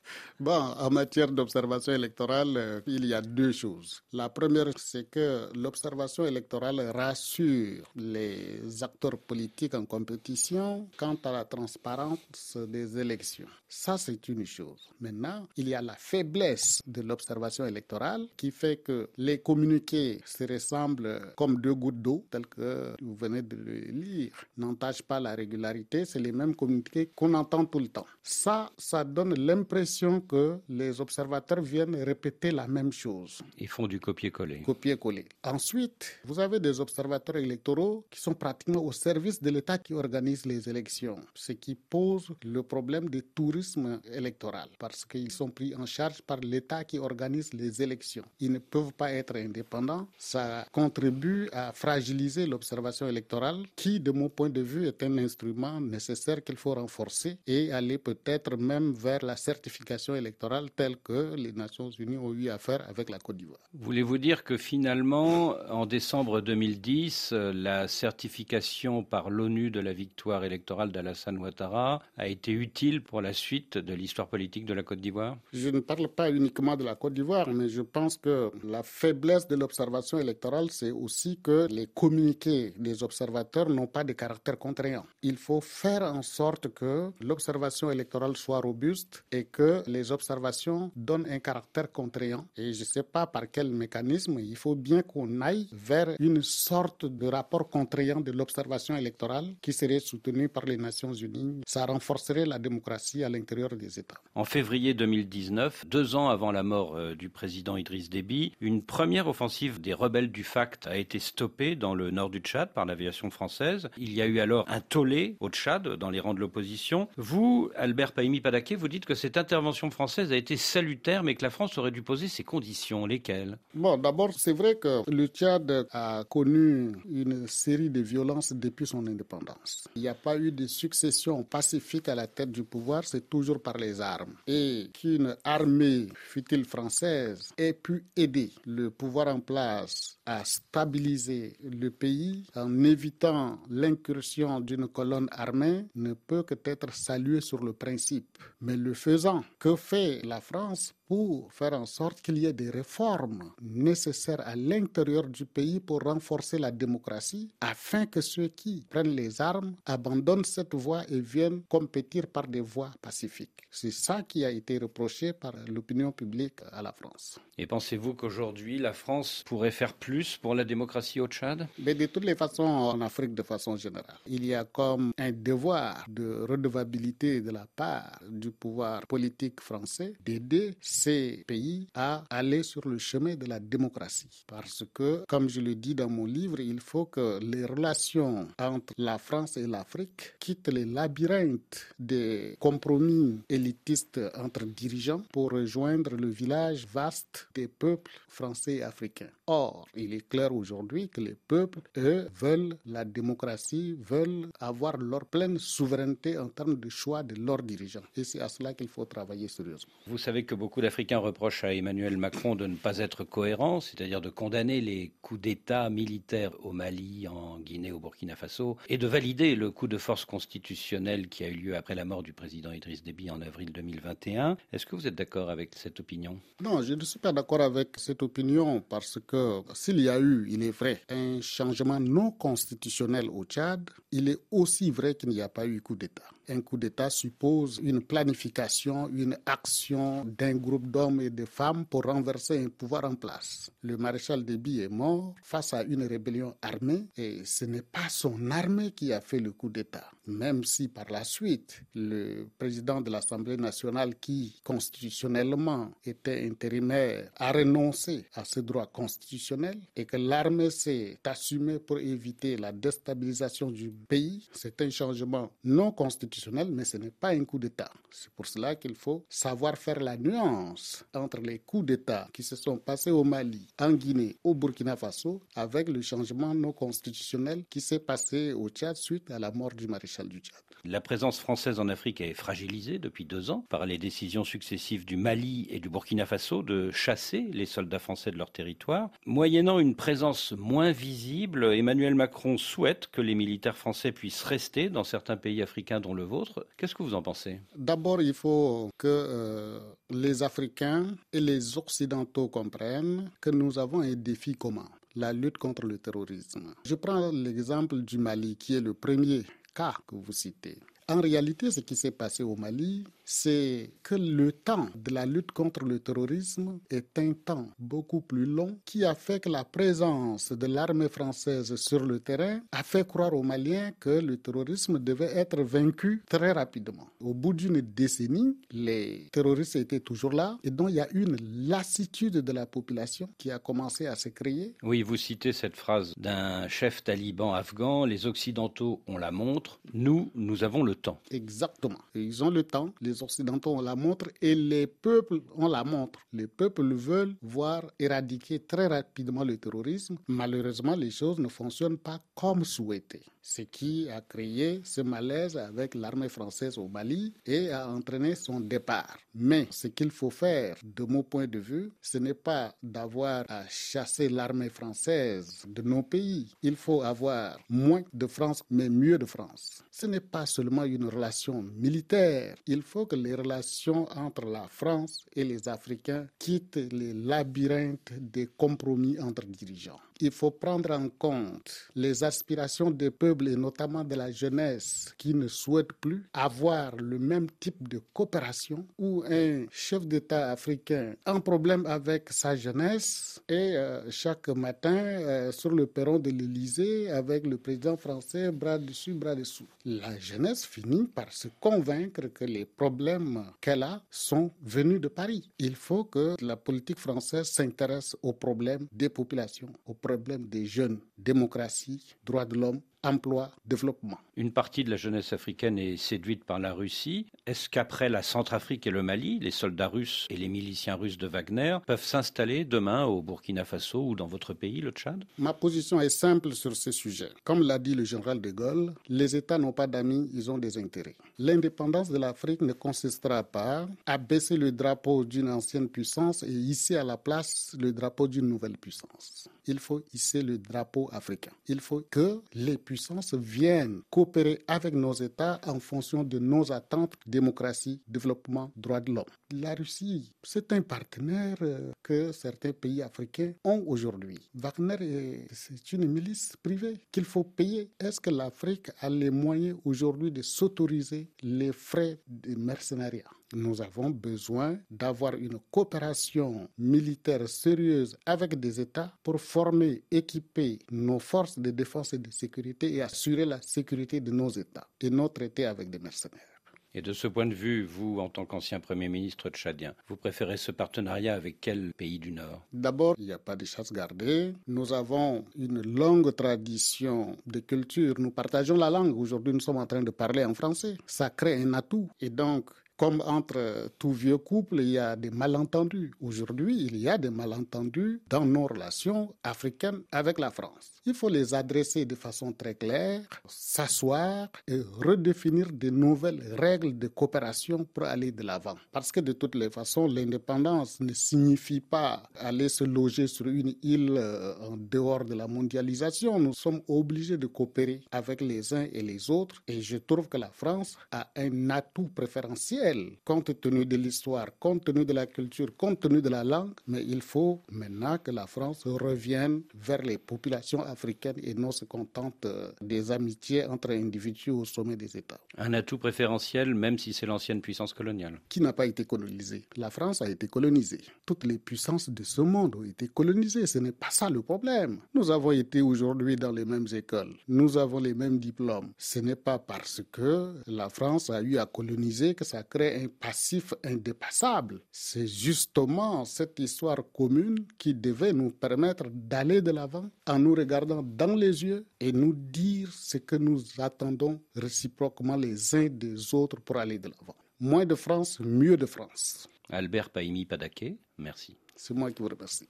Bon, 0.39 0.51
en 0.53 0.89
matière 0.89 1.31
d'observation 1.31 1.93
électorale, 1.93 2.53
euh, 2.57 2.81
il 2.87 3.05
y 3.05 3.13
a 3.13 3.21
deux 3.21 3.51
choses. 3.51 4.01
La 4.11 4.29
première, 4.29 4.67
c'est 4.77 5.09
que 5.09 5.49
l'observation 5.55 6.25
électorale 6.25 6.79
rassure 6.95 7.83
les 7.95 8.81
acteurs 8.81 9.19
politiques 9.19 9.75
en 9.75 9.85
compétition 9.85 10.87
quant 10.97 11.17
à 11.25 11.31
la 11.31 11.45
transparence 11.45 12.57
des 12.67 12.97
élections. 12.97 13.45
Ça, 13.69 13.97
c'est 13.97 14.27
une 14.29 14.45
chose. 14.45 14.89
Maintenant, 14.99 15.47
il 15.57 15.69
y 15.69 15.75
a 15.75 15.81
la 15.81 15.95
faiblesse 15.95 16.81
de 16.87 17.01
l'observation 17.01 17.65
électorale 17.65 18.27
qui 18.35 18.51
fait 18.51 18.77
que 18.77 19.09
les 19.17 19.39
communiqués 19.41 20.21
se 20.25 20.43
ressemblent 20.51 21.33
comme 21.37 21.61
deux 21.61 21.75
gouttes 21.75 22.01
d'eau, 22.01 22.25
tels 22.31 22.47
que 22.47 22.95
vous 23.01 23.15
venez 23.15 23.43
de 23.43 23.55
le 23.55 23.73
lire, 23.91 24.31
n'entachent 24.57 25.03
pas 25.03 25.19
la 25.19 25.35
régularité. 25.35 26.05
C'est 26.05 26.19
les 26.19 26.31
mêmes 26.31 26.55
communiqués 26.55 27.11
qu'on 27.15 27.33
entend 27.35 27.63
tout 27.65 27.79
le 27.79 27.87
temps. 27.89 28.07
Ça, 28.23 28.71
ça 28.77 29.03
donne 29.03 29.35
l'impression 29.35 30.00
que 30.27 30.57
les 30.67 30.99
observateurs 30.99 31.61
viennent 31.61 31.95
répéter 31.95 32.51
la 32.51 32.67
même 32.67 32.91
chose. 32.91 33.41
Ils 33.59 33.67
font 33.67 33.87
du 33.87 33.99
copier-coller. 33.99 34.61
Copier-coller. 34.61 35.25
Ensuite, 35.43 36.19
vous 36.25 36.39
avez 36.39 36.59
des 36.59 36.79
observateurs 36.79 37.37
électoraux 37.37 38.03
qui 38.09 38.19
sont 38.19 38.33
pratiquement 38.33 38.83
au 38.83 38.91
service 38.91 39.41
de 39.41 39.49
l'État 39.51 39.77
qui 39.77 39.93
organise 39.93 40.45
les 40.45 40.67
élections, 40.67 41.19
ce 41.35 41.51
qui 41.51 41.75
pose 41.75 42.29
le 42.43 42.63
problème 42.63 43.09
du 43.09 43.21
tourisme 43.21 43.99
électoral, 44.11 44.69
parce 44.79 45.05
qu'ils 45.05 45.31
sont 45.31 45.49
pris 45.51 45.75
en 45.75 45.85
charge 45.85 46.21
par 46.23 46.37
l'État 46.37 46.83
qui 46.83 46.97
organise 46.97 47.53
les 47.53 47.81
élections. 47.81 48.25
Ils 48.39 48.51
ne 48.51 48.59
peuvent 48.59 48.93
pas 48.93 49.11
être 49.11 49.35
indépendants. 49.35 50.07
Ça 50.17 50.65
contribue 50.71 51.47
à 51.53 51.71
fragiliser 51.73 52.47
l'observation 52.47 53.07
électorale, 53.07 53.65
qui, 53.75 53.99
de 53.99 54.09
mon 54.11 54.29
point 54.29 54.49
de 54.49 54.61
vue, 54.61 54.87
est 54.87 55.03
un 55.03 55.17
instrument 55.19 55.79
nécessaire 55.79 56.43
qu'il 56.43 56.57
faut 56.57 56.73
renforcer 56.73 57.37
et 57.45 57.71
aller 57.71 57.99
peut-être 57.99 58.57
même 58.57 58.93
vers 58.93 59.23
la 59.23 59.35
certification 59.35 59.90
électorale 60.15 60.69
telle 60.71 60.97
que 60.97 61.35
les 61.35 61.51
Nations 61.51 61.89
Unies 61.89 62.17
ont 62.17 62.33
eu 62.33 62.49
à 62.49 62.57
faire 62.57 62.87
avec 62.89 63.09
la 63.09 63.19
Côte 63.19 63.37
d'Ivoire. 63.37 63.59
Voulez-vous 63.73 64.17
dire 64.17 64.43
que 64.43 64.57
finalement, 64.57 65.55
en 65.69 65.85
décembre 65.85 66.41
2010, 66.41 67.33
la 67.33 67.87
certification 67.87 69.03
par 69.03 69.29
l'ONU 69.29 69.71
de 69.71 69.79
la 69.79 69.93
victoire 69.93 70.43
électorale 70.43 70.91
d'Alassane 70.91 71.37
Ouattara 71.37 72.01
a 72.17 72.27
été 72.27 72.51
utile 72.51 73.01
pour 73.01 73.21
la 73.21 73.33
suite 73.33 73.77
de 73.77 73.93
l'histoire 73.93 74.27
politique 74.27 74.65
de 74.65 74.73
la 74.73 74.83
Côte 74.83 74.99
d'Ivoire? 74.99 75.37
Je 75.53 75.69
ne 75.69 75.79
parle 75.79 76.07
pas 76.07 76.29
uniquement 76.31 76.75
de 76.75 76.83
la 76.83 76.95
Côte 76.95 77.13
d'Ivoire, 77.13 77.49
mais 77.49 77.69
je 77.69 77.81
pense 77.81 78.17
que 78.17 78.51
la 78.63 78.83
faiblesse 78.83 79.47
de 79.47 79.55
l'observation 79.55 80.19
électorale, 80.19 80.67
c'est 80.71 80.91
aussi 80.91 81.39
que 81.41 81.67
les 81.69 81.87
communiqués 81.87 82.73
des 82.77 83.03
observateurs 83.03 83.69
n'ont 83.69 83.87
pas 83.87 84.03
de 84.03 84.13
caractère 84.13 84.57
contraignant. 84.57 85.05
Il 85.21 85.37
faut 85.37 85.61
faire 85.61 86.03
en 86.03 86.21
sorte 86.21 86.73
que 86.73 87.11
l'observation 87.21 87.89
électorale 87.91 88.35
soit 88.35 88.59
robuste 88.59 89.23
et 89.31 89.45
que 89.45 89.70
les 89.87 90.11
observations 90.11 90.91
donnent 90.95 91.27
un 91.29 91.39
caractère 91.39 91.91
contraignant. 91.91 92.45
Et 92.57 92.73
je 92.73 92.81
ne 92.81 92.85
sais 92.85 93.03
pas 93.03 93.27
par 93.27 93.43
quel 93.51 93.69
mécanisme, 93.71 94.39
il 94.39 94.55
faut 94.55 94.75
bien 94.75 95.01
qu'on 95.01 95.41
aille 95.41 95.67
vers 95.71 96.15
une 96.19 96.41
sorte 96.41 97.05
de 97.05 97.27
rapport 97.27 97.69
contraignant 97.69 98.21
de 98.21 98.31
l'observation 98.31 98.95
électorale 98.95 99.55
qui 99.61 99.73
serait 99.73 99.99
soutenu 99.99 100.49
par 100.49 100.65
les 100.65 100.77
Nations 100.77 101.13
Unies. 101.13 101.61
Ça 101.67 101.85
renforcerait 101.85 102.45
la 102.45 102.59
démocratie 102.59 103.23
à 103.23 103.29
l'intérieur 103.29 103.75
des 103.75 103.99
États. 103.99 104.21
En 104.35 104.45
février 104.45 104.93
2019, 104.93 105.85
deux 105.87 106.15
ans 106.15 106.29
avant 106.29 106.51
la 106.51 106.63
mort 106.63 106.95
euh, 106.95 107.15
du 107.15 107.29
président 107.29 107.77
Idriss 107.77 108.09
Déby, 108.09 108.53
une 108.59 108.81
première 108.81 109.27
offensive 109.27 109.81
des 109.81 109.93
rebelles 109.93 110.31
du 110.31 110.43
FACT 110.43 110.87
a 110.87 110.97
été 110.97 111.19
stoppée 111.19 111.75
dans 111.75 111.95
le 111.95 112.11
nord 112.11 112.29
du 112.29 112.39
Tchad 112.39 112.73
par 112.73 112.85
l'aviation 112.85 113.29
française. 113.29 113.89
Il 113.97 114.13
y 114.13 114.21
a 114.21 114.25
eu 114.25 114.39
alors 114.39 114.65
un 114.67 114.81
tollé 114.81 115.35
au 115.39 115.49
Tchad 115.49 115.87
dans 115.87 116.09
les 116.09 116.19
rangs 116.19 116.33
de 116.33 116.39
l'opposition. 116.39 117.07
Vous, 117.17 117.71
Albert 117.75 118.13
Paimi 118.13 118.41
Padaké, 118.41 118.75
vous 118.75 118.87
dites 118.87 119.05
que 119.05 119.15
cette 119.15 119.37
intervention 119.37 119.60
française 119.91 120.31
a 120.31 120.35
été 120.35 120.57
salutaire, 120.57 121.23
mais 121.23 121.35
que 121.35 121.43
la 121.43 121.49
France 121.49 121.77
aurait 121.77 121.91
dû 121.91 122.01
poser 122.01 122.27
ses 122.27 122.43
conditions. 122.43 123.05
Lesquelles? 123.05 123.57
Bon, 123.73 123.97
d'abord, 123.97 124.31
c'est 124.35 124.53
vrai 124.53 124.75
que 124.75 125.03
le 125.09 125.27
Tchad 125.27 125.87
a 125.91 126.23
connu 126.29 126.93
une 127.09 127.47
série 127.47 127.89
de 127.89 128.01
violences 128.01 128.53
depuis 128.53 128.87
son 128.87 129.05
indépendance. 129.07 129.87
Il 129.95 130.01
n'y 130.03 130.07
a 130.07 130.13
pas 130.13 130.37
eu 130.37 130.51
de 130.51 130.67
succession 130.67 131.43
pacifique 131.43 132.09
à 132.09 132.15
la 132.15 132.27
tête 132.27 132.51
du 132.51 132.63
pouvoir, 132.63 133.03
c'est 133.03 133.29
toujours 133.29 133.61
par 133.61 133.77
les 133.77 134.01
armes. 134.01 134.35
Et 134.47 134.89
qu'une 134.93 135.35
armée, 135.43 136.07
fut-il 136.15 136.65
française, 136.65 137.51
ait 137.57 137.73
pu 137.73 138.05
aider 138.15 138.51
le 138.65 138.89
pouvoir 138.89 139.27
en 139.27 139.39
place 139.39 140.17
à 140.31 140.43
stabiliser 140.45 141.53
le 141.63 141.89
pays 141.89 142.45
en 142.55 142.83
évitant 142.83 143.59
l'incursion 143.69 144.59
d'une 144.61 144.87
colonne 144.87 145.27
armée 145.31 145.85
ne 145.95 146.13
peut 146.13 146.43
que 146.43 146.55
être 146.63 146.93
salué 146.93 147.41
sur 147.41 147.63
le 147.63 147.73
principe. 147.73 148.37
Mais 148.61 148.77
le 148.77 148.93
faisant, 148.93 149.43
que 149.59 149.75
fait 149.75 150.21
la 150.23 150.39
France 150.41 150.93
pour 151.11 151.51
faire 151.51 151.73
en 151.73 151.85
sorte 151.85 152.21
qu'il 152.21 152.37
y 152.37 152.45
ait 152.45 152.53
des 152.53 152.69
réformes 152.69 153.51
nécessaires 153.61 154.39
à 154.47 154.55
l'intérieur 154.55 155.27
du 155.27 155.45
pays 155.45 155.81
pour 155.81 156.03
renforcer 156.03 156.57
la 156.57 156.71
démocratie, 156.71 157.49
afin 157.59 158.05
que 158.05 158.21
ceux 158.21 158.47
qui 158.47 158.85
prennent 158.89 159.13
les 159.13 159.41
armes 159.41 159.75
abandonnent 159.85 160.45
cette 160.45 160.73
voie 160.73 161.03
et 161.09 161.19
viennent 161.19 161.63
compétir 161.67 162.27
par 162.27 162.47
des 162.47 162.61
voies 162.61 162.91
pacifiques. 163.01 163.59
C'est 163.69 163.91
ça 163.91 164.23
qui 164.23 164.45
a 164.45 164.51
été 164.51 164.77
reproché 164.77 165.33
par 165.33 165.53
l'opinion 165.67 166.13
publique 166.13 166.59
à 166.71 166.81
la 166.81 166.93
France. 166.93 167.39
Et 167.57 167.67
pensez-vous 167.67 168.13
qu'aujourd'hui, 168.13 168.79
la 168.79 168.93
France 168.93 169.43
pourrait 169.45 169.71
faire 169.71 169.93
plus 169.93 170.37
pour 170.37 170.55
la 170.55 170.63
démocratie 170.63 171.19
au 171.19 171.27
Tchad? 171.27 171.67
Mais 171.79 171.93
de 171.93 172.05
toutes 172.05 172.23
les 172.23 172.35
façons, 172.35 172.63
en 172.63 173.01
Afrique 173.01 173.33
de 173.33 173.43
façon 173.43 173.75
générale, 173.75 174.17
il 174.27 174.45
y 174.45 174.55
a 174.55 174.63
comme 174.63 175.11
un 175.17 175.31
devoir 175.31 176.05
de 176.07 176.45
redevabilité 176.47 177.41
de 177.41 177.51
la 177.51 177.67
part 177.75 178.19
du 178.29 178.51
pouvoir 178.51 179.05
politique 179.07 179.59
français 179.59 180.13
d'aider 180.25 180.73
ces 181.01 181.43
pays 181.47 181.87
à 181.95 182.23
aller 182.29 182.61
sur 182.63 182.87
le 182.87 182.97
chemin 182.97 183.35
de 183.35 183.45
la 183.47 183.59
démocratie. 183.59 184.43
Parce 184.47 184.83
que, 184.93 185.23
comme 185.27 185.49
je 185.49 185.59
le 185.61 185.73
dis 185.75 185.95
dans 185.95 186.09
mon 186.09 186.25
livre, 186.25 186.59
il 186.59 186.79
faut 186.79 187.05
que 187.05 187.39
les 187.41 187.65
relations 187.65 188.47
entre 188.59 188.93
la 188.97 189.17
France 189.17 189.57
et 189.57 189.65
l'Afrique 189.67 190.33
quittent 190.39 190.67
les 190.67 190.85
labyrinthes 190.85 191.87
des 191.97 192.55
compromis 192.59 193.39
élitistes 193.49 194.19
entre 194.37 194.65
dirigeants 194.65 195.23
pour 195.33 195.51
rejoindre 195.51 196.15
le 196.15 196.27
village 196.29 196.85
vaste 196.93 197.47
des 197.55 197.67
peuples 197.67 198.11
français 198.27 198.75
et 198.77 198.83
africains. 198.83 199.29
Or, 199.47 199.87
il 199.95 200.13
est 200.13 200.27
clair 200.29 200.53
aujourd'hui 200.53 201.09
que 201.09 201.21
les 201.21 201.35
peuples, 201.47 201.81
eux, 201.97 202.27
veulent 202.39 202.77
la 202.85 203.03
démocratie, 203.05 203.97
veulent 203.99 204.47
avoir 204.59 204.97
leur 204.97 205.25
pleine 205.25 205.57
souveraineté 205.57 206.37
en 206.37 206.47
termes 206.49 206.79
de 206.79 206.89
choix 206.89 207.23
de 207.23 207.35
leurs 207.35 207.63
dirigeants. 207.63 208.03
Et 208.15 208.23
c'est 208.23 208.39
à 208.39 208.49
cela 208.49 208.73
qu'il 208.73 208.87
faut 208.87 209.05
travailler 209.05 209.47
sérieusement. 209.47 209.93
Vous 210.07 210.17
savez 210.17 210.45
que 210.45 210.55
beaucoup 210.55 210.81
d'Africains 210.91 211.19
reprochent 211.19 211.63
à 211.63 211.73
Emmanuel 211.73 212.17
Macron 212.17 212.53
de 212.53 212.67
ne 212.67 212.75
pas 212.75 212.97
être 212.97 213.23
cohérent, 213.23 213.79
c'est-à-dire 213.79 214.19
de 214.19 214.27
condamner 214.27 214.81
les 214.81 215.13
coups 215.21 215.39
d'État 215.39 215.89
militaires 215.89 216.51
au 216.65 216.73
Mali, 216.73 217.29
en 217.29 217.59
Guinée, 217.59 217.93
au 217.93 217.99
Burkina 218.01 218.35
Faso, 218.35 218.75
et 218.89 218.97
de 218.97 219.07
valider 219.07 219.55
le 219.55 219.71
coup 219.71 219.87
de 219.87 219.97
force 219.97 220.25
constitutionnel 220.25 221.29
qui 221.29 221.45
a 221.45 221.47
eu 221.47 221.53
lieu 221.53 221.77
après 221.77 221.95
la 221.95 222.03
mort 222.03 222.23
du 222.23 222.33
président 222.33 222.73
Idriss 222.73 223.03
Déby 223.03 223.31
en 223.31 223.41
avril 223.41 223.71
2021. 223.71 224.57
Est-ce 224.73 224.85
que 224.85 224.97
vous 224.97 225.07
êtes 225.07 225.15
d'accord 225.15 225.49
avec 225.49 225.75
cette 225.75 226.01
opinion? 226.01 226.37
Non, 226.61 226.81
je 226.81 226.93
ne 226.93 227.05
suis 227.05 227.19
pas 227.19 227.31
d'accord 227.31 227.61
avec 227.61 227.91
cette 227.95 228.21
opinion 228.21 228.81
parce 228.81 229.17
que 229.25 229.61
s'il 229.73 230.01
y 230.01 230.09
a 230.09 230.19
eu, 230.19 230.45
il 230.49 230.61
est 230.61 230.71
vrai, 230.71 230.99
un 231.07 231.39
changement 231.39 232.01
non 232.01 232.31
constitutionnel 232.31 233.29
au 233.29 233.45
Tchad, 233.45 233.89
il 234.11 234.27
est 234.27 234.39
aussi 234.51 234.91
vrai 234.91 235.15
qu'il 235.15 235.29
n'y 235.29 235.41
a 235.41 235.47
pas 235.47 235.65
eu 235.65 235.79
coup 235.79 235.95
d'État. 235.95 236.23
Un 236.49 236.59
coup 236.59 236.75
d'État 236.75 237.09
suppose 237.09 237.79
une 237.81 238.01
planification, 238.01 239.07
une 239.07 239.37
action 239.45 240.25
d'un 240.25 240.55
groupe 240.55 240.80
d'hommes 240.81 241.21
et 241.21 241.29
de 241.29 241.45
femmes 241.45 241.85
pour 241.85 242.03
renverser 242.03 242.63
un 242.63 242.69
pouvoir 242.69 243.05
en 243.05 243.15
place. 243.15 243.69
Le 243.81 243.97
maréchal 243.97 244.43
Déby 244.43 244.81
est 244.81 244.89
mort 244.89 245.35
face 245.43 245.73
à 245.73 245.83
une 245.83 246.03
rébellion 246.03 246.55
armée 246.61 247.07
et 247.17 247.43
ce 247.45 247.65
n'est 247.65 247.81
pas 247.81 248.09
son 248.09 248.49
armée 248.51 248.91
qui 248.91 249.13
a 249.13 249.21
fait 249.21 249.39
le 249.39 249.51
coup 249.51 249.69
d'État. 249.69 250.09
Même 250.27 250.63
si 250.63 250.87
par 250.87 251.09
la 251.09 251.23
suite, 251.23 251.81
le 251.95 252.47
président 252.59 253.01
de 253.01 253.09
l'Assemblée 253.09 253.57
nationale 253.57 254.15
qui 254.19 254.59
constitutionnellement 254.63 255.91
était 256.05 256.45
intérimaire 256.47 257.31
a 257.37 257.51
renoncé 257.51 258.25
à 258.35 258.45
ce 258.45 258.59
droit 258.59 258.85
constitutionnel 258.85 259.79
et 259.95 260.05
que 260.05 260.17
l'armée 260.17 260.69
s'est 260.69 261.17
assumée 261.23 261.79
pour 261.79 261.97
éviter 261.99 262.55
la 262.55 262.71
déstabilisation 262.71 263.71
du 263.71 263.89
pays, 263.89 264.47
c'est 264.53 264.79
un 264.81 264.89
changement 264.91 265.51
non 265.63 265.91
constitutionnel, 265.91 266.69
mais 266.71 266.85
ce 266.85 266.97
n'est 266.97 267.09
pas 267.11 267.29
un 267.29 267.43
coup 267.43 267.57
d'État. 267.57 267.91
C'est 268.11 268.29
pour 268.31 268.45
cela 268.45 268.75
qu'il 268.75 268.95
faut 268.95 269.25
savoir 269.27 269.75
faire 269.77 269.99
la 269.99 270.17
nuance 270.17 271.03
entre 271.15 271.39
les 271.39 271.59
coups 271.59 271.85
d'État 271.87 272.27
qui 272.31 272.43
se 272.43 272.55
sont 272.55 272.77
passés 272.77 273.11
au 273.11 273.23
Mali, 273.23 273.67
en 273.79 273.91
Guinée, 273.93 274.37
au 274.43 274.53
Burkina 274.53 274.95
Faso, 274.95 275.41
avec 275.55 275.89
le 275.89 276.01
changement 276.01 276.53
non 276.53 276.73
constitutionnel 276.73 277.63
qui 277.69 277.81
s'est 277.81 277.99
passé 277.99 278.53
au 278.53 278.69
Tchad 278.69 278.95
suite 278.95 279.31
à 279.31 279.39
la 279.39 279.49
mort 279.51 279.71
du 279.73 279.87
maréchal 279.87 280.10
du 280.19 280.39
Tchad. 280.39 280.61
La 280.83 280.99
présence 280.99 281.39
française 281.39 281.79
en 281.79 281.89
Afrique 281.89 282.21
est 282.21 282.33
fragilisée 282.33 282.97
depuis 282.97 283.23
deux 283.23 283.51
ans 283.51 283.63
par 283.69 283.85
les 283.85 283.99
décisions 283.99 284.43
successives 284.43 285.05
du 285.05 285.15
Mali 285.15 285.67
et 285.69 285.79
du 285.79 285.89
Burkina 285.89 286.25
Faso 286.25 286.63
de 286.63 286.89
chasser 286.89 287.45
les 287.53 287.67
soldats 287.67 287.99
français 287.99 288.31
de 288.31 288.37
leur 288.37 288.51
territoire. 288.51 289.11
Moyennant 289.27 289.77
une 289.77 289.95
présence 289.95 290.53
moins 290.53 290.91
visible, 290.91 291.65
Emmanuel 291.65 292.15
Macron 292.15 292.57
souhaite 292.57 293.09
que 293.11 293.21
les 293.21 293.35
militaires 293.35 293.77
français 293.77 294.11
puissent 294.11 294.41
rester 294.41 294.89
dans 294.89 295.03
certains 295.03 295.37
pays 295.37 295.61
africains 295.61 295.99
dont 295.99 296.15
le 296.15 296.23
vôtre. 296.23 296.65
Qu'est-ce 296.77 296.95
que 296.95 297.03
vous 297.03 297.13
en 297.13 297.21
pensez? 297.21 297.59
D'abord, 297.75 298.19
il 298.19 298.33
faut 298.33 298.89
que 298.97 299.07
euh, 299.07 299.79
les 300.09 300.41
Africains 300.41 301.05
et 301.31 301.41
les 301.41 301.77
Occidentaux 301.77 302.47
comprennent 302.47 303.29
que 303.39 303.51
nous 303.51 303.77
avons 303.77 304.01
un 304.01 304.15
défi 304.15 304.55
commun 304.55 304.89
la 305.15 305.33
lutte 305.33 305.57
contre 305.57 305.85
le 305.85 305.97
terrorisme. 305.97 306.73
Je 306.85 306.95
prends 306.95 307.31
l'exemple 307.31 308.01
du 308.01 308.17
Mali, 308.17 308.55
qui 308.55 308.75
est 308.75 308.81
le 308.81 308.93
premier 308.93 309.43
cas 309.73 309.97
que 310.07 310.15
vous 310.15 310.31
citez. 310.31 310.79
En 311.11 311.19
réalité, 311.19 311.71
ce 311.71 311.81
qui 311.81 311.97
s'est 311.97 312.11
passé 312.11 312.41
au 312.41 312.55
Mali, 312.55 313.03
c'est 313.25 313.91
que 314.01 314.15
le 314.15 314.53
temps 314.53 314.87
de 314.95 315.13
la 315.13 315.25
lutte 315.25 315.51
contre 315.51 315.83
le 315.83 315.99
terrorisme 315.99 316.79
est 316.89 317.17
un 317.19 317.33
temps 317.33 317.67
beaucoup 317.79 318.21
plus 318.21 318.45
long 318.45 318.77
qui 318.85 319.03
a 319.03 319.13
fait 319.13 319.41
que 319.41 319.49
la 319.49 319.65
présence 319.65 320.53
de 320.53 320.67
l'armée 320.67 321.09
française 321.09 321.75
sur 321.75 322.05
le 322.05 322.19
terrain 322.21 322.61
a 322.71 322.83
fait 322.83 323.05
croire 323.05 323.33
aux 323.33 323.43
Maliens 323.43 323.91
que 323.99 324.09
le 324.09 324.37
terrorisme 324.37 324.99
devait 324.99 325.33
être 325.37 325.61
vaincu 325.61 326.23
très 326.29 326.53
rapidement. 326.53 327.07
Au 327.19 327.33
bout 327.33 327.53
d'une 327.53 327.81
décennie, 327.81 328.57
les 328.71 329.27
terroristes 329.33 329.75
étaient 329.75 329.99
toujours 329.99 330.31
là 330.31 330.57
et 330.63 330.71
donc 330.71 330.89
il 330.91 330.95
y 330.95 331.01
a 331.01 331.07
une 331.13 331.35
lassitude 331.67 332.37
de 332.37 332.51
la 332.53 332.65
population 332.65 333.29
qui 333.37 333.51
a 333.51 333.59
commencé 333.59 334.07
à 334.07 334.15
se 334.15 334.29
créer. 334.29 334.75
Oui, 334.83 335.01
vous 335.03 335.17
citez 335.17 335.51
cette 335.51 335.75
phrase 335.75 336.13
d'un 336.17 336.69
chef 336.69 337.03
taliban 337.03 337.53
afghan, 337.53 338.05
les 338.05 338.25
Occidentaux 338.27 339.01
ont 339.07 339.17
la 339.17 339.31
montre, 339.31 339.79
nous, 339.93 340.31
nous 340.35 340.63
avons 340.63 340.83
le 340.83 340.95
Exactement. 341.29 341.99
ils 342.15 342.43
ont 342.43 342.49
le 342.49 342.63
temps, 342.63 342.93
les 343.01 343.23
Occidentaux 343.23 343.75
ont 343.77 343.81
la 343.81 343.95
montre 343.95 344.27
et 344.41 344.55
les 344.55 344.87
peuples 344.87 345.41
ont 345.55 345.67
la 345.67 345.83
montre. 345.83 346.19
Les 346.33 346.47
peuples 346.47 346.93
veulent 346.93 347.35
voir 347.41 347.83
éradiquer 347.99 348.59
très 348.59 348.87
rapidement 348.87 349.43
le 349.43 349.57
terrorisme. 349.57 350.17
Malheureusement, 350.27 350.95
les 350.95 351.11
choses 351.11 351.39
ne 351.39 351.47
fonctionnent 351.47 351.97
pas 351.97 352.19
comme 352.35 352.63
souhaité 352.65 353.21
ce 353.41 353.63
qui 353.63 354.09
a 354.09 354.21
créé 354.21 354.81
ce 354.83 355.01
malaise 355.01 355.57
avec 355.57 355.95
l'armée 355.95 356.29
française 356.29 356.77
au 356.77 356.87
Mali 356.87 357.33
et 357.45 357.71
a 357.71 357.89
entraîné 357.89 358.35
son 358.35 358.59
départ. 358.59 359.17
Mais 359.33 359.67
ce 359.71 359.87
qu'il 359.87 360.11
faut 360.11 360.29
faire, 360.29 360.77
de 360.83 361.03
mon 361.03 361.23
point 361.23 361.47
de 361.47 361.59
vue, 361.59 361.91
ce 362.01 362.17
n'est 362.17 362.33
pas 362.33 362.75
d'avoir 362.83 363.45
à 363.49 363.63
chasser 363.67 364.29
l'armée 364.29 364.69
française 364.69 365.63
de 365.67 365.81
nos 365.81 366.03
pays. 366.03 366.53
Il 366.61 366.75
faut 366.75 367.01
avoir 367.01 367.57
moins 367.69 368.03
de 368.13 368.27
France, 368.27 368.63
mais 368.69 368.89
mieux 368.89 369.17
de 369.17 369.25
France. 369.25 369.83
Ce 369.89 370.05
n'est 370.05 370.19
pas 370.19 370.45
seulement 370.45 370.83
une 370.95 371.05
relation 371.05 371.61
militaire. 371.63 372.55
Il 372.67 372.81
faut 372.81 373.05
que 373.05 373.15
les 373.15 373.35
relations 373.35 374.07
entre 374.17 374.45
la 374.45 374.67
France 374.67 375.25
et 375.35 375.43
les 375.43 375.67
Africains 375.67 376.27
quittent 376.37 376.75
les 376.91 377.13
labyrinthes 377.13 378.13
des 378.19 378.47
compromis 378.57 379.19
entre 379.19 379.45
dirigeants 379.45 379.99
il 380.21 380.31
faut 380.31 380.51
prendre 380.51 380.91
en 380.91 381.09
compte 381.09 381.89
les 381.95 382.23
aspirations 382.23 382.91
des 382.91 383.11
peuples 383.11 383.47
et 383.49 383.55
notamment 383.55 384.03
de 384.03 384.15
la 384.15 384.31
jeunesse 384.31 385.13
qui 385.17 385.33
ne 385.33 385.47
souhaitent 385.47 385.93
plus 385.99 386.23
avoir 386.33 386.95
le 386.95 387.19
même 387.19 387.47
type 387.59 387.87
de 387.87 388.01
coopération 388.13 388.85
où 388.97 389.23
un 389.27 389.65
chef 389.71 390.05
d'État 390.07 390.51
africain 390.51 391.13
a 391.25 391.31
un 391.31 391.39
problème 391.39 391.85
avec 391.85 392.29
sa 392.31 392.55
jeunesse 392.55 393.41
et 393.49 393.75
euh, 393.75 394.09
chaque 394.11 394.49
matin 394.49 394.95
euh, 394.95 395.51
sur 395.51 395.71
le 395.71 395.87
perron 395.87 396.19
de 396.19 396.29
l'Élysée 396.29 397.09
avec 397.09 397.45
le 397.47 397.57
président 397.57 397.97
français 397.97 398.51
bras 398.51 398.77
dessus, 398.77 399.13
bras 399.13 399.35
dessous. 399.35 399.67
La 399.85 400.17
jeunesse 400.19 400.65
finit 400.65 401.07
par 401.07 401.31
se 401.33 401.47
convaincre 401.59 402.27
que 402.27 402.45
les 402.45 402.65
problèmes 402.65 403.45
qu'elle 403.59 403.83
a 403.83 404.01
sont 404.09 404.51
venus 404.61 405.01
de 405.01 405.07
Paris. 405.07 405.49
Il 405.59 405.75
faut 405.75 406.03
que 406.03 406.35
la 406.41 406.55
politique 406.55 406.99
française 406.99 407.47
s'intéresse 407.49 408.15
aux 408.21 408.33
problèmes 408.33 408.87
des 408.91 409.09
populations, 409.09 409.69
aux 409.85 409.93
problèmes 409.93 410.10
problème 410.11 410.45
des 410.47 410.65
jeunes, 410.65 410.99
démocratie, 411.17 412.17
droits 412.25 412.43
de 412.45 412.55
l'homme, 412.55 412.81
emploi, 413.03 413.51
développement. 413.65 414.17
Une 414.37 414.51
partie 414.51 414.83
de 414.83 414.89
la 414.89 414.97
jeunesse 414.97 415.33
africaine 415.33 415.77
est 415.77 415.97
séduite 415.97 416.43
par 416.43 416.59
la 416.59 416.73
Russie. 416.73 417.25
Est-ce 417.45 417.69
qu'après 417.69 418.09
la 418.09 418.21
Centrafrique 418.21 418.87
et 418.87 418.91
le 418.91 419.03
Mali, 419.03 419.39
les 419.39 419.51
soldats 419.51 419.87
russes 419.87 420.27
et 420.29 420.37
les 420.37 420.47
miliciens 420.47 420.95
russes 420.95 421.17
de 421.17 421.27
Wagner 421.27 421.77
peuvent 421.85 422.03
s'installer 422.03 422.63
demain 422.63 423.05
au 423.05 423.21
Burkina 423.21 423.65
Faso 423.65 424.09
ou 424.09 424.15
dans 424.15 424.27
votre 424.27 424.53
pays, 424.53 424.81
le 424.81 424.91
Tchad? 424.91 425.23
Ma 425.37 425.53
position 425.53 425.99
est 425.99 426.09
simple 426.09 426.53
sur 426.53 426.75
ce 426.75 426.91
sujet. 426.91 427.29
Comme 427.43 427.61
l'a 427.61 427.79
dit 427.79 427.95
le 427.95 428.03
général 428.03 428.39
de 428.39 428.51
Gaulle, 428.51 428.93
les 429.09 429.35
États 429.35 429.57
n'ont 429.57 429.73
pas 429.73 429.87
d'amis, 429.87 430.29
ils 430.33 430.49
ont 430.51 430.57
des 430.57 430.77
intérêts. 430.77 431.15
L'indépendance 431.39 432.09
de 432.09 432.17
l'Afrique 432.17 432.61
ne 432.61 432.73
consistera 432.73 433.43
pas 433.43 433.87
à 434.05 434.17
baisser 434.17 434.57
le 434.57 434.71
drapeau 434.71 435.25
d'une 435.25 435.49
ancienne 435.49 435.89
puissance 435.89 436.43
et 436.43 436.51
hisser 436.51 436.95
à 436.95 437.03
la 437.03 437.17
place 437.17 437.75
le 437.79 437.91
drapeau 437.91 438.27
d'une 438.27 438.47
nouvelle 438.47 438.77
puissance. 438.77 439.49
Il 439.67 439.79
faut 439.79 440.01
hisser 440.13 440.41
le 440.41 440.57
drapeau 440.57 441.09
africain. 441.11 441.51
Il 441.67 441.81
faut 441.81 442.03
que 442.09 442.41
les 442.53 442.77
puissances 442.77 442.90
viennent 443.37 444.01
coopérer 444.09 444.63
avec 444.67 444.93
nos 444.93 445.13
États 445.13 445.59
en 445.65 445.79
fonction 445.79 446.23
de 446.23 446.39
nos 446.39 446.71
attentes 446.71 447.13
démocratie, 447.25 448.01
développement, 448.07 448.71
droits 448.75 448.99
de 449.01 449.11
l'homme. 449.13 449.25
La 449.53 449.73
Russie, 449.75 450.31
c'est 450.43 450.71
un 450.73 450.81
partenaire 450.81 451.57
euh, 451.61 451.91
que 452.03 452.31
certains 452.31 452.71
pays 452.73 453.01
africains 453.01 453.53
ont 453.63 453.83
aujourd'hui. 453.87 454.39
Wagner, 454.53 455.47
c'est 455.51 455.91
une 455.93 456.07
milice 456.07 456.55
privée 456.61 456.99
qu'il 457.11 457.25
faut 457.25 457.43
payer. 457.43 457.91
Est-ce 457.99 458.19
que 458.19 458.29
l'Afrique 458.29 458.89
a 458.99 459.09
les 459.09 459.29
moyens 459.29 459.77
aujourd'hui 459.85 460.31
de 460.31 460.41
s'autoriser 460.41 461.29
les 461.41 461.71
frais 461.71 462.19
de 462.27 462.55
mercenariat 462.55 463.25
nous 463.53 463.81
avons 463.81 464.09
besoin 464.09 464.77
d'avoir 464.89 465.35
une 465.35 465.59
coopération 465.71 466.69
militaire 466.77 467.47
sérieuse 467.47 468.17
avec 468.25 468.59
des 468.59 468.79
États 468.79 469.13
pour 469.23 469.39
former, 469.39 470.03
équiper 470.11 470.79
nos 470.91 471.19
forces 471.19 471.59
de 471.59 471.71
défense 471.71 472.13
et 472.13 472.17
de 472.17 472.31
sécurité 472.31 472.93
et 472.93 473.01
assurer 473.01 473.45
la 473.45 473.61
sécurité 473.61 474.19
de 474.21 474.31
nos 474.31 474.49
États 474.49 474.87
et 474.99 475.09
non 475.09 475.29
traiter 475.29 475.65
avec 475.65 475.89
des 475.89 475.99
mercenaires. 475.99 476.51
Et 476.93 477.01
de 477.01 477.13
ce 477.13 477.27
point 477.27 477.45
de 477.45 477.53
vue, 477.53 477.85
vous, 477.85 478.19
en 478.19 478.27
tant 478.27 478.45
qu'ancien 478.45 478.81
Premier 478.81 479.07
ministre 479.07 479.49
tchadien, 479.49 479.95
vous 480.09 480.17
préférez 480.17 480.57
ce 480.57 480.71
partenariat 480.71 481.35
avec 481.35 481.61
quel 481.61 481.93
pays 481.93 482.19
du 482.19 482.33
Nord? 482.33 482.67
D'abord, 482.73 483.15
il 483.17 483.27
n'y 483.27 483.31
a 483.31 483.39
pas 483.39 483.55
de 483.55 483.63
chasse 483.63 483.93
gardée. 483.93 484.53
Nous 484.67 484.91
avons 484.91 485.45
une 485.55 485.81
longue 485.83 486.35
tradition 486.35 487.37
de 487.45 487.59
culture. 487.59 488.15
Nous 488.17 488.31
partageons 488.31 488.75
la 488.75 488.89
langue. 488.89 489.17
Aujourd'hui, 489.17 489.53
nous 489.53 489.61
sommes 489.61 489.77
en 489.77 489.85
train 489.85 490.03
de 490.03 490.11
parler 490.11 490.43
en 490.43 490.53
français. 490.53 490.97
Ça 491.05 491.29
crée 491.29 491.63
un 491.63 491.73
atout. 491.75 492.09
Et 492.19 492.29
donc, 492.29 492.69
comme 493.01 493.19
entre 493.25 493.89
tout 493.97 494.11
vieux 494.11 494.37
couple, 494.37 494.79
il 494.79 494.89
y 494.89 494.99
a 494.99 495.15
des 495.15 495.31
malentendus. 495.31 496.11
Aujourd'hui, 496.21 496.83
il 496.85 496.97
y 496.97 497.09
a 497.09 497.17
des 497.17 497.31
malentendus 497.31 498.21
dans 498.29 498.45
nos 498.45 498.67
relations 498.67 499.33
africaines 499.43 500.03
avec 500.11 500.37
la 500.37 500.51
France. 500.51 500.91
Il 501.07 501.15
faut 501.15 501.29
les 501.29 501.55
adresser 501.55 502.05
de 502.05 502.13
façon 502.13 502.53
très 502.53 502.75
claire, 502.75 503.21
s'asseoir 503.47 504.49
et 504.67 504.79
redéfinir 505.03 505.71
de 505.73 505.89
nouvelles 505.89 506.43
règles 506.59 506.95
de 506.99 507.07
coopération 507.07 507.85
pour 507.91 508.03
aller 508.03 508.31
de 508.31 508.43
l'avant. 508.43 508.75
Parce 508.91 509.11
que 509.11 509.19
de 509.19 509.31
toutes 509.31 509.55
les 509.55 509.71
façons, 509.71 510.05
l'indépendance 510.05 510.99
ne 510.99 511.11
signifie 511.13 511.79
pas 511.79 512.21
aller 512.35 512.69
se 512.69 512.83
loger 512.83 513.25
sur 513.25 513.47
une 513.47 513.73
île 513.81 514.13
euh, 514.15 514.53
en 514.69 514.77
dehors 514.77 515.25
de 515.25 515.33
la 515.33 515.47
mondialisation. 515.47 516.37
Nous 516.39 516.53
sommes 516.53 516.83
obligés 516.87 517.37
de 517.39 517.47
coopérer 517.47 518.01
avec 518.11 518.41
les 518.41 518.71
uns 518.71 518.85
et 518.93 519.01
les 519.01 519.31
autres 519.31 519.63
et 519.67 519.81
je 519.81 519.97
trouve 519.97 520.29
que 520.29 520.37
la 520.37 520.51
France 520.51 520.97
a 521.11 521.27
un 521.35 521.71
atout 521.71 522.09
préférentiel 522.13 522.90
telle, 522.91 523.11
compte 523.23 523.59
tenu 523.61 523.85
de 523.85 523.95
l'histoire, 523.97 524.47
compte 524.59 524.83
tenu 524.85 525.05
de 525.05 525.13
la 525.13 525.25
culture, 525.25 525.69
compte 525.77 525.99
tenu 526.01 526.21
de 526.21 526.29
la 526.29 526.43
langue, 526.43 526.73
mais 526.87 527.03
il 527.05 527.21
faut 527.21 527.61
maintenant 527.71 528.17
que 528.17 528.31
la 528.31 528.47
France 528.47 528.83
revienne 528.85 529.61
vers 529.75 530.01
les 530.01 530.17
populations 530.17 530.81
africaines 530.83 531.39
et 531.43 531.53
non 531.53 531.71
se 531.71 531.85
contente 531.85 532.45
euh, 532.45 532.71
des 532.81 533.11
amitiés 533.11 533.65
entre 533.65 533.91
individus 533.91 534.51
au 534.51 534.65
sommet 534.65 534.95
des 534.95 535.15
États. 535.17 535.39
Un 535.57 535.73
atout 535.73 535.97
préférentiel, 535.97 536.73
même 536.75 536.97
si 536.97 537.13
c'est 537.13 537.25
l'ancienne 537.25 537.61
puissance 537.61 537.93
coloniale. 537.93 538.39
Qui 538.49 538.61
n'a 538.61 538.73
pas 538.73 538.85
été 538.85 539.05
colonisée? 539.05 539.63
La 539.77 539.89
France 539.89 540.21
a 540.21 540.29
été 540.29 540.47
colonisée. 540.47 541.01
Toutes 541.25 541.45
les 541.45 541.57
puissances 541.57 542.09
de 542.09 542.23
ce 542.23 542.41
monde 542.41 542.75
ont 542.75 542.83
été 542.83 543.07
colonisées. 543.07 543.67
Ce 543.67 543.79
n'est 543.79 543.91
pas 543.91 544.09
ça 544.09 544.29
le 544.29 544.41
problème. 544.41 544.99
Nous 545.13 545.31
avons 545.31 545.51
été 545.51 545.81
aujourd'hui 545.81 546.35
dans 546.35 546.51
les 546.51 546.65
mêmes 546.65 546.87
écoles. 546.93 547.33
Nous 547.47 547.77
avons 547.77 547.99
les 547.99 548.13
mêmes 548.13 548.39
diplômes. 548.39 548.91
Ce 548.97 549.19
n'est 549.19 549.35
pas 549.35 549.59
parce 549.59 550.01
que 550.11 550.53
la 550.67 550.89
France 550.89 551.29
a 551.29 551.41
eu 551.41 551.57
à 551.57 551.65
coloniser 551.65 552.35
que 552.35 552.43
ça 552.45 552.63
crée 552.63 552.80
un 552.81 553.07
passif 553.07 553.73
indépassable. 553.83 554.81
C'est 554.91 555.27
justement 555.27 556.25
cette 556.25 556.59
histoire 556.59 556.99
commune 557.13 557.65
qui 557.77 557.93
devait 557.93 558.33
nous 558.33 558.51
permettre 558.51 559.05
d'aller 559.09 559.61
de 559.61 559.71
l'avant 559.71 560.09
en 560.27 560.39
nous 560.39 560.53
regardant 560.55 561.03
dans 561.03 561.35
les 561.35 561.63
yeux 561.63 561.85
et 561.99 562.11
nous 562.11 562.33
dire 562.33 562.91
ce 562.93 563.17
que 563.17 563.35
nous 563.35 563.61
attendons 563.77 564.41
réciproquement 564.55 565.35
les 565.35 565.75
uns 565.75 565.87
des 565.89 566.33
autres 566.33 566.59
pour 566.61 566.77
aller 566.77 566.99
de 566.99 567.09
l'avant. 567.09 567.35
Moins 567.59 567.85
de 567.85 567.95
France, 567.95 568.39
mieux 568.39 568.77
de 568.77 568.85
France. 568.85 569.47
Albert 569.69 570.09
Paimi 570.09 570.45
Padaké, 570.45 570.97
merci. 571.17 571.57
C'est 571.75 571.93
moi 571.93 572.11
qui 572.11 572.21
vous 572.21 572.29
remercie. 572.29 572.67